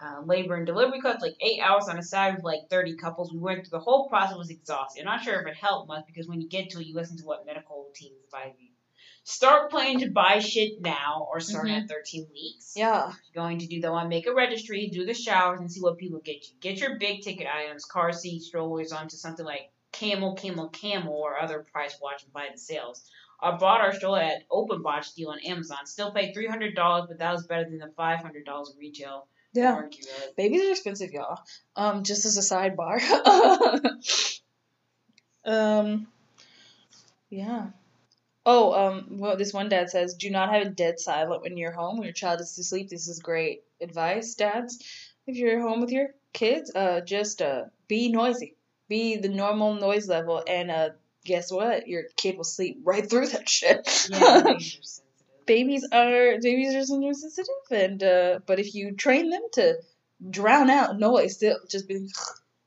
[0.02, 3.30] Uh, labor and delivery class, like eight hours on a Saturday with like 30 couples.
[3.34, 5.02] We went through the whole process, was exhausting.
[5.02, 7.18] I'm not sure if it helped much because when you get to it, you listen
[7.18, 8.68] to what medical teams advise you.
[9.24, 11.82] Start planning to buy shit now or start Mhm.
[11.82, 12.72] at 13 weeks.
[12.74, 13.12] yeah.
[13.34, 15.98] You're going to do the one, make a registry, do the showers, and see what
[15.98, 16.54] people get you.
[16.62, 21.38] Get your big ticket items, car seats, strollers, onto something like Camel, Camel, Camel, or
[21.38, 23.08] other price watch and buy the sales.
[23.42, 25.86] I bought our stroller at Open Botch deal on Amazon.
[25.86, 29.26] Still paid three hundred dollars, but that was better than the five hundred dollars retail.
[29.52, 29.82] Yeah.
[30.36, 31.40] Babies are expensive, y'all.
[31.74, 33.00] Um, just as a sidebar.
[35.44, 36.06] um,
[37.30, 37.70] yeah.
[38.46, 41.72] Oh, um, well, this one dad says, do not have it dead silent when you're
[41.72, 42.88] home when your child is asleep.
[42.88, 44.78] This is great advice, dads.
[45.26, 48.56] If you're home with your kids, uh, just uh, be noisy,
[48.90, 50.90] be the normal noise level, and uh,
[51.24, 51.88] guess what?
[51.88, 54.08] Your kid will sleep right through that shit.
[54.10, 54.42] Yeah,
[55.46, 59.76] babies are babies are babies are sensitive, and uh, but if you train them to
[60.28, 62.08] drown out noise, they'll just be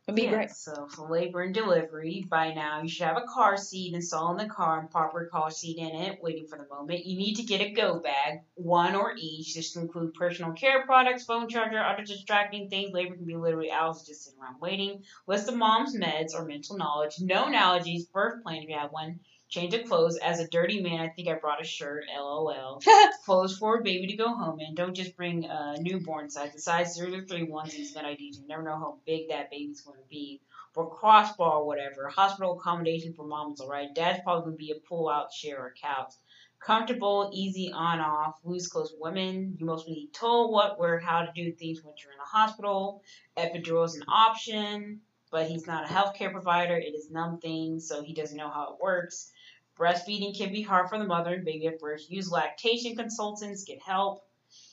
[0.07, 0.51] it'll be Yeah, great.
[0.51, 4.47] So for labor and delivery, by now you should have a car seat installed in
[4.47, 7.05] the car and proper car seat in it, waiting for the moment.
[7.05, 9.55] You need to get a go bag, one or each.
[9.55, 12.93] This can include personal care products, phone charger, other distracting things.
[12.93, 15.03] Labor can be literally hours just sitting around waiting.
[15.27, 17.19] List of mom's meds or mental knowledge.
[17.19, 19.19] Known allergies, birth plan if you have one.
[19.53, 20.17] Change of clothes.
[20.17, 22.05] As a dirty man, I think I brought a shirt.
[22.11, 22.81] LOL.
[23.23, 24.73] Clothes for a baby to go home in.
[24.73, 26.53] Don't just bring a newborn size.
[26.53, 28.39] The size 0 to 3 onesies good IDs.
[28.39, 30.41] You never know how big that baby's going to be.
[30.71, 32.09] For crossbar or whatever.
[32.09, 33.93] Hospital accommodation for moms, alright?
[33.93, 36.13] Dad's probably going to be a pull out chair or couch.
[36.59, 39.55] Comfortable, easy on off, loose clothes for women.
[39.59, 43.03] You mostly need told what, where, how to do things when you're in the hospital.
[43.37, 46.75] Epidural is an option, but he's not a healthcare provider.
[46.75, 49.31] It is numb things, so he doesn't know how it works.
[49.77, 52.11] Breastfeeding can be hard for the mother and baby at first.
[52.11, 54.23] Use lactation consultants, get help.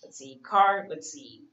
[0.03, 1.45] Let's see, car, let's see.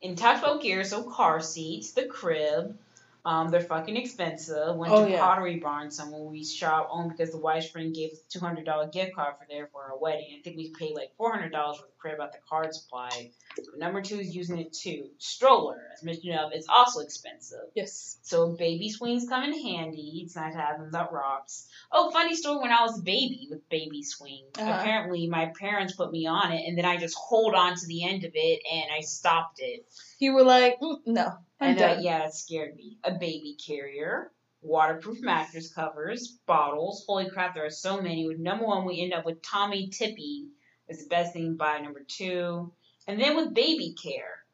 [0.00, 2.76] In tugboat gear, so car seats, the crib.
[3.24, 4.76] Um, they're fucking expensive.
[4.76, 5.20] Went Oh, to yeah.
[5.20, 8.64] Pottery Barn somewhere we shop on because the wife's friend gave us a two hundred
[8.64, 10.36] dollar gift card for there for our wedding.
[10.38, 13.30] I think we paid like four hundred dollars for the crib at the card supply.
[13.76, 15.08] Number two is using it too.
[15.18, 17.58] Stroller, as mentioned of, is also expensive.
[17.74, 18.18] Yes.
[18.22, 20.22] So baby swings come in handy.
[20.24, 21.68] It's nice to have them that rocks.
[21.92, 24.56] Oh, funny story when I was a baby with baby swings.
[24.58, 24.70] Uh-huh.
[24.80, 28.04] Apparently my parents put me on it and then I just hold on to the
[28.04, 29.86] end of it and I stopped it.
[30.20, 31.32] You were like, mm, no.
[31.60, 32.98] I'm and uh, yeah, it scared me.
[33.04, 37.04] A baby carrier, waterproof mattress covers, bottles.
[37.06, 38.28] Holy crap, there are so many.
[38.28, 40.48] With number one, we end up with Tommee Tippee
[40.88, 42.70] is the best thing by number two.
[43.08, 44.44] And then with baby care,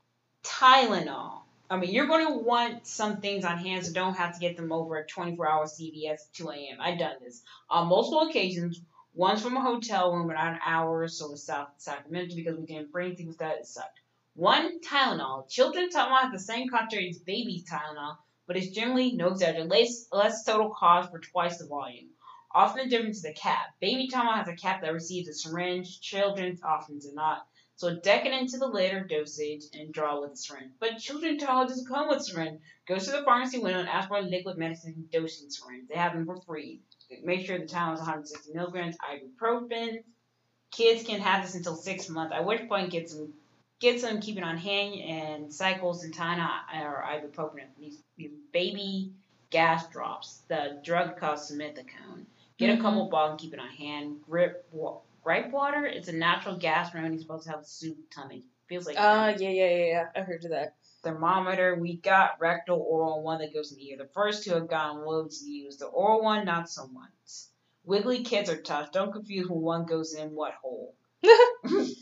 [0.45, 1.41] Tylenol.
[1.69, 4.57] I mean, you're going to want some things on hand, so don't have to get
[4.57, 6.79] them over at 24 hour CVS at 2 a.m.
[6.81, 8.81] I've done this on multiple occasions.
[9.15, 12.67] Once from a hotel room about an hour or so south of Sacramento because we
[12.67, 13.57] didn't bring things with that.
[13.57, 13.99] It sucked.
[14.37, 15.49] One Tylenol.
[15.49, 20.09] Children's Tylenol has the same concentrate as baby's Tylenol, but it's generally, no exaggeration, less,
[20.13, 22.11] less total cost for twice the volume.
[22.55, 23.75] Often the difference is the cap.
[23.81, 26.03] Baby Tylenol has a cap that receives a syringe.
[26.03, 27.47] Children's often do not.
[27.77, 30.73] So deck it into the later dosage and draw with a syringe.
[30.81, 32.61] But children's Tylenol doesn't come with syringe.
[32.87, 35.89] Go to the pharmacy window and ask for a liquid medicine dosing syringe.
[35.89, 36.83] They have them for free.
[37.25, 38.99] Make sure the Tylenol is 160 milligrams.
[38.99, 40.05] Ibuprofen.
[40.73, 42.35] Kids can have this until six months.
[42.35, 43.33] At which point, get some
[43.81, 46.49] get some, keep it on hand, and cycles and Tylenol
[46.83, 47.65] or ibuprofen.
[47.79, 49.13] These, these baby
[49.51, 50.43] gas drops.
[50.49, 52.27] The drug called simethicone.
[52.59, 52.79] Get Mhm.
[52.79, 54.23] a couple bottles and keep it on hand.
[54.23, 55.85] Grip wa- gripe water.
[55.85, 58.45] It's a natural gas remedy supposed to help soothe tummy.
[58.69, 60.09] Feels like Uh, yeah, yeah, yeah, yeah.
[60.17, 60.75] I heard of that.
[61.03, 61.77] thermometer.
[61.77, 63.97] We got rectal, oral, one that goes in the ear.
[63.99, 65.79] The first two have gotten loads used.
[65.79, 67.11] The oral one, not so much.
[67.85, 68.91] Wiggly kids are tough.
[68.91, 70.97] Don't confuse when one goes in what hole.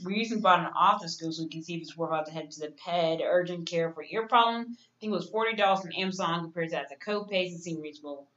[0.05, 2.51] We recently bought an otoscope so we can see if it's worth out to head
[2.51, 4.67] to the PED urgent care for ear problem.
[4.71, 7.47] I think it was forty dollars from Amazon compared to that to copay.
[7.47, 8.29] It seemed reasonable.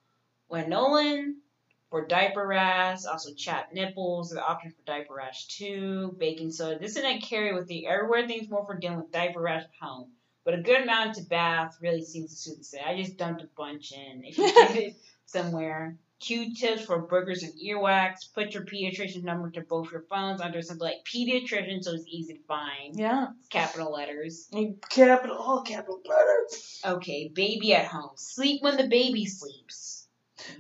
[0.50, 1.36] Lanolin
[1.90, 6.80] for diaper rash, also chapped nipples, the option for diaper rash too, baking soda.
[6.80, 10.12] This internet carry with the everywhere things more for dealing with diaper rash at home.
[10.44, 12.86] But a good amount to bath really seems to suit the set.
[12.86, 14.24] I just dumped a bunch in.
[14.24, 15.98] If you get it somewhere.
[16.20, 18.34] Q-tips for boogers and earwax.
[18.34, 22.34] Put your pediatrician number to both your phones under something like pediatrician so it's easy
[22.34, 22.96] to find.
[22.98, 23.28] Yeah.
[23.50, 24.50] Capital letters.
[24.90, 26.82] Capital, all capital letters.
[26.86, 28.12] Okay, baby at home.
[28.16, 30.08] Sleep when the baby sleeps.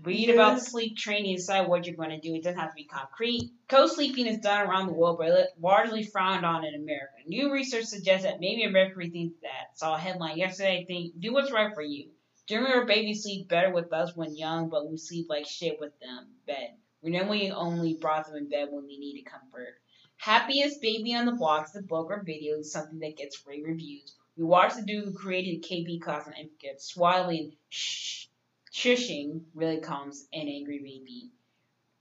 [0.03, 2.34] Read about sleep training decide what you're going to do.
[2.34, 3.51] It doesn't have to be concrete.
[3.70, 7.14] Co-sleeping is done around the world, but largely frowned on in America.
[7.28, 9.78] New research suggests that maybe America rethinks that.
[9.78, 10.84] Saw a headline yesterday.
[10.88, 12.10] Think do what's right for you.
[12.48, 16.28] Generally, babies sleep better with us when young, but we sleep like shit with them.
[16.45, 16.78] Bed.
[17.02, 19.80] We normally only brought them in bed when they needed comfort.
[20.16, 24.16] Happiest Baby on the Block is a book or video something that gets rave reviews.
[24.38, 28.28] We watched the dude who created KB class on Infocus, swaddling, shh,
[28.74, 31.32] shushing really calms an angry baby.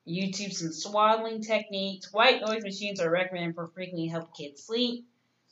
[0.07, 2.13] YouTube some swaddling techniques.
[2.13, 5.07] White noise machines are recommended for frequently help kids sleep.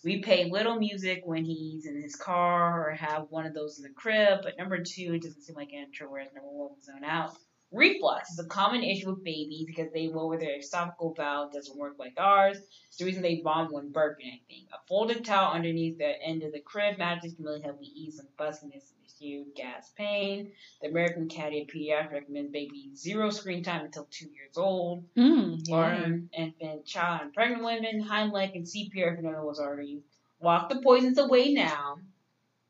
[0.04, 3.84] We play little music when he's in his car or have one of those in
[3.84, 7.04] the crib, but number two, it doesn't seem like an intro, whereas number one zone
[7.04, 7.34] out.
[7.72, 11.94] Reflux is a common issue with babies because they lower their esophageal valve doesn't work
[11.98, 12.58] like ours.
[12.88, 14.68] It's the reason they vomit when burping, I think.
[14.72, 18.18] A folded towel underneath the end of the crib mattress can really help me ease
[18.18, 20.52] some fussiness issue, gas pain.
[20.82, 25.04] The American Academy of Pediatrics recommends babies zero screen time until two years old.
[25.16, 29.60] Mm, Learn infant, child, and pregnant women, Heimlich, and CPR if you don't know what's
[29.60, 30.02] already.
[30.40, 31.98] Walk the poisons away now.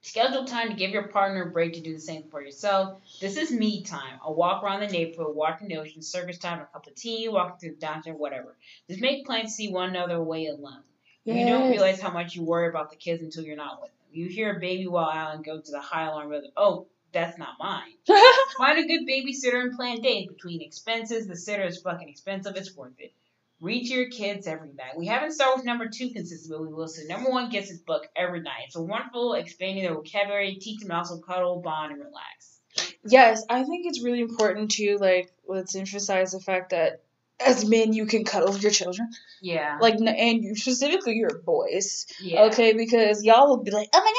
[0.02, 3.00] Schedule time to give your partner a break to do the same for yourself.
[3.22, 4.20] This is me time.
[4.22, 7.56] A walk around the neighborhood, watching the ocean, circus time, a cup of tea, walking
[7.58, 8.54] through the downtown, whatever.
[8.88, 10.82] Just make plans to see one another away alone.
[11.24, 14.03] You don't realize how much you worry about the kids until you're not with them.
[14.14, 16.50] You hear a baby while out and go to the high alarm rhythm.
[16.56, 17.92] Oh, that's not mine.
[18.58, 20.28] Find a good babysitter and plan days.
[20.28, 22.56] Between expenses, the sitter is fucking expensive.
[22.56, 23.12] It's worth it.
[23.60, 24.96] Read to your kids every night.
[24.96, 26.88] We haven't started with number two consistently, but we will.
[26.88, 28.64] So number one gets his book every night.
[28.66, 32.60] It's a wonderful expanding their vocabulary, teach them to also cuddle, bond, and relax.
[33.06, 37.03] Yes, I think it's really important to like let's emphasize the fact that
[37.40, 39.08] as men you can cuddle your children,
[39.42, 39.78] Yeah.
[39.80, 42.44] like and you specifically your boys, yeah.
[42.44, 42.72] okay?
[42.74, 44.12] Because y'all will be like, oh my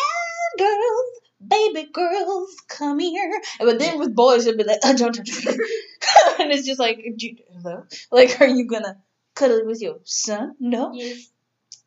[0.60, 3.42] god, girls, baby girls, come here.
[3.60, 5.52] But then with boys, you'll be like, oh, don't touch me.
[6.40, 8.98] and it's just like, you- hello, like, are you gonna
[9.34, 10.56] cuddle with your son?
[10.60, 10.92] No.
[10.94, 11.30] Yes.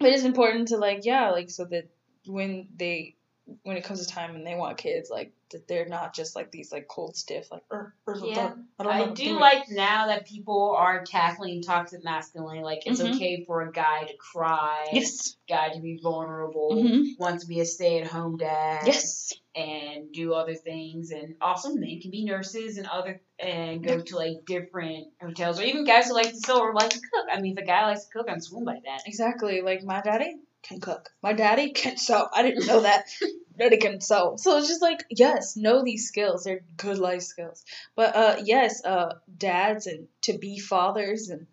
[0.01, 1.89] But it's important to like, yeah, like so that
[2.27, 3.17] when they
[3.63, 6.51] when it comes to time and they want kids, like that they're not just like
[6.51, 8.53] these like cold stiff, like "Er, er, Yeah.
[8.79, 8.91] I don't know.
[8.91, 12.63] I how to do it." like now that people are tackling toxic masculinity.
[12.65, 13.15] Like it's Mhm.
[13.15, 15.37] okay for a guy to cry, Yes.
[15.49, 17.19] guy to be vulnerable, Mhm.
[17.19, 18.87] want to be a stay-at-home dad.
[18.87, 19.33] Yes.
[19.55, 24.17] and do other things and also men can be nurses and other and go to
[24.17, 27.27] like different hotels or even guys who like to sew or like to cook.
[27.33, 29.03] I mean if a guy likes to cook I'm swooned by that.
[29.07, 29.61] Exactly.
[29.63, 31.11] Like my daddy can cook.
[31.25, 32.29] My daddy can sew.
[32.33, 33.07] I didn't know that.
[33.59, 34.37] daddy can sew.
[34.37, 36.45] So it's just like, yes, know these skills.
[36.45, 37.65] They're good life skills.
[37.97, 41.47] But uh yes, uh dads and to be fathers and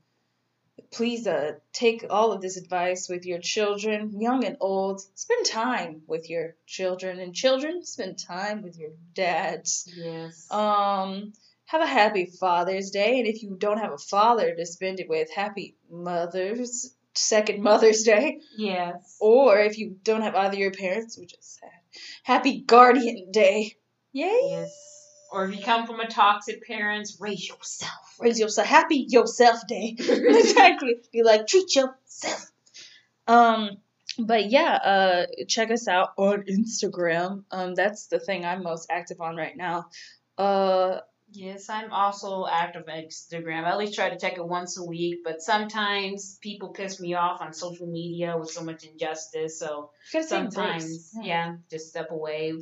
[0.92, 5.02] please uh, take all of this advice with your children, young and old.
[5.16, 9.92] Spend time with your children, and children spend time with your dads.
[9.96, 10.50] Yes.
[10.52, 11.34] Um,
[11.66, 15.10] have a happy Father's Day, and if you don't have a father to spend it
[15.10, 18.40] with, happy Mother's Second Mother's Day.
[18.58, 19.18] yes.
[19.20, 21.55] Or if you don't have either your parents, which is
[22.26, 23.76] happy Guardian Day.
[24.12, 24.48] Yay!
[24.50, 25.28] Yes.
[25.32, 28.16] Or if you come from a toxic parents, raise yourself.
[28.20, 28.68] Raise yourself.
[28.68, 29.96] Happy Yourself Day.
[30.00, 30.96] exactly.
[31.12, 32.52] Be like, treat yourself.
[33.28, 33.78] Um,
[34.18, 37.44] but yeah, uh, check us out on Instagram.
[37.52, 39.90] Um, that's the thing I'm most active on right now.
[40.38, 41.00] Uh,
[41.36, 43.66] Yes, I'm also active on Instagram.
[43.66, 47.14] I at least try to check it once a week, but sometimes people piss me
[47.14, 49.60] off on social media with so much injustice.
[49.60, 52.54] So you gotta take sometimes, yeah, just step away.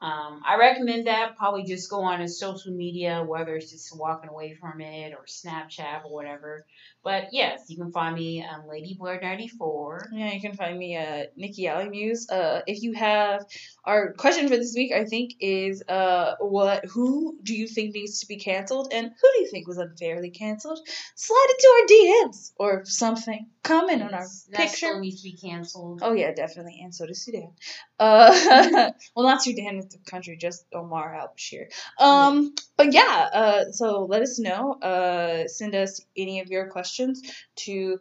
[0.00, 1.36] Um, I recommend that.
[1.36, 5.24] Probably just go on a social media, whether it's just walking away from it or
[5.26, 6.66] Snapchat or whatever.
[7.02, 10.08] But yes, you can find me on Ladyboy94.
[10.12, 12.30] Yeah, you can find me at Nikki Alley Muse.
[12.30, 13.44] Uh, if you have
[13.84, 18.13] our question for this week, I think is uh, what who do you think needs
[18.20, 20.78] to be canceled, and who do you think was unfairly canceled?
[21.14, 21.86] Slide into our
[22.28, 23.48] DMs or something.
[23.62, 25.00] Comment on our that picture.
[25.00, 26.00] needs to be canceled.
[26.02, 27.52] Oh yeah, definitely, and so does Sudan.
[27.98, 31.66] Uh, well, not Sudan, it's the country, just Omar al Bashir.
[31.98, 34.74] Um, but yeah, uh, so let us know.
[34.74, 37.22] Uh, send us any of your questions
[37.56, 37.98] to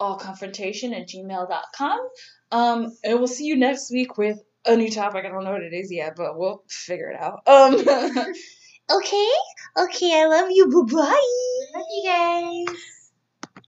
[0.00, 2.08] allconfrontation at gmail.com.
[2.52, 5.24] Um, and we'll see you next week with a new topic.
[5.24, 7.40] I don't know what it is yet, but we'll figure it out.
[7.46, 7.76] Um,
[8.90, 9.30] okay,
[9.76, 10.66] okay, I love you.
[10.66, 11.28] Bye bye.
[11.74, 12.99] Love you guys.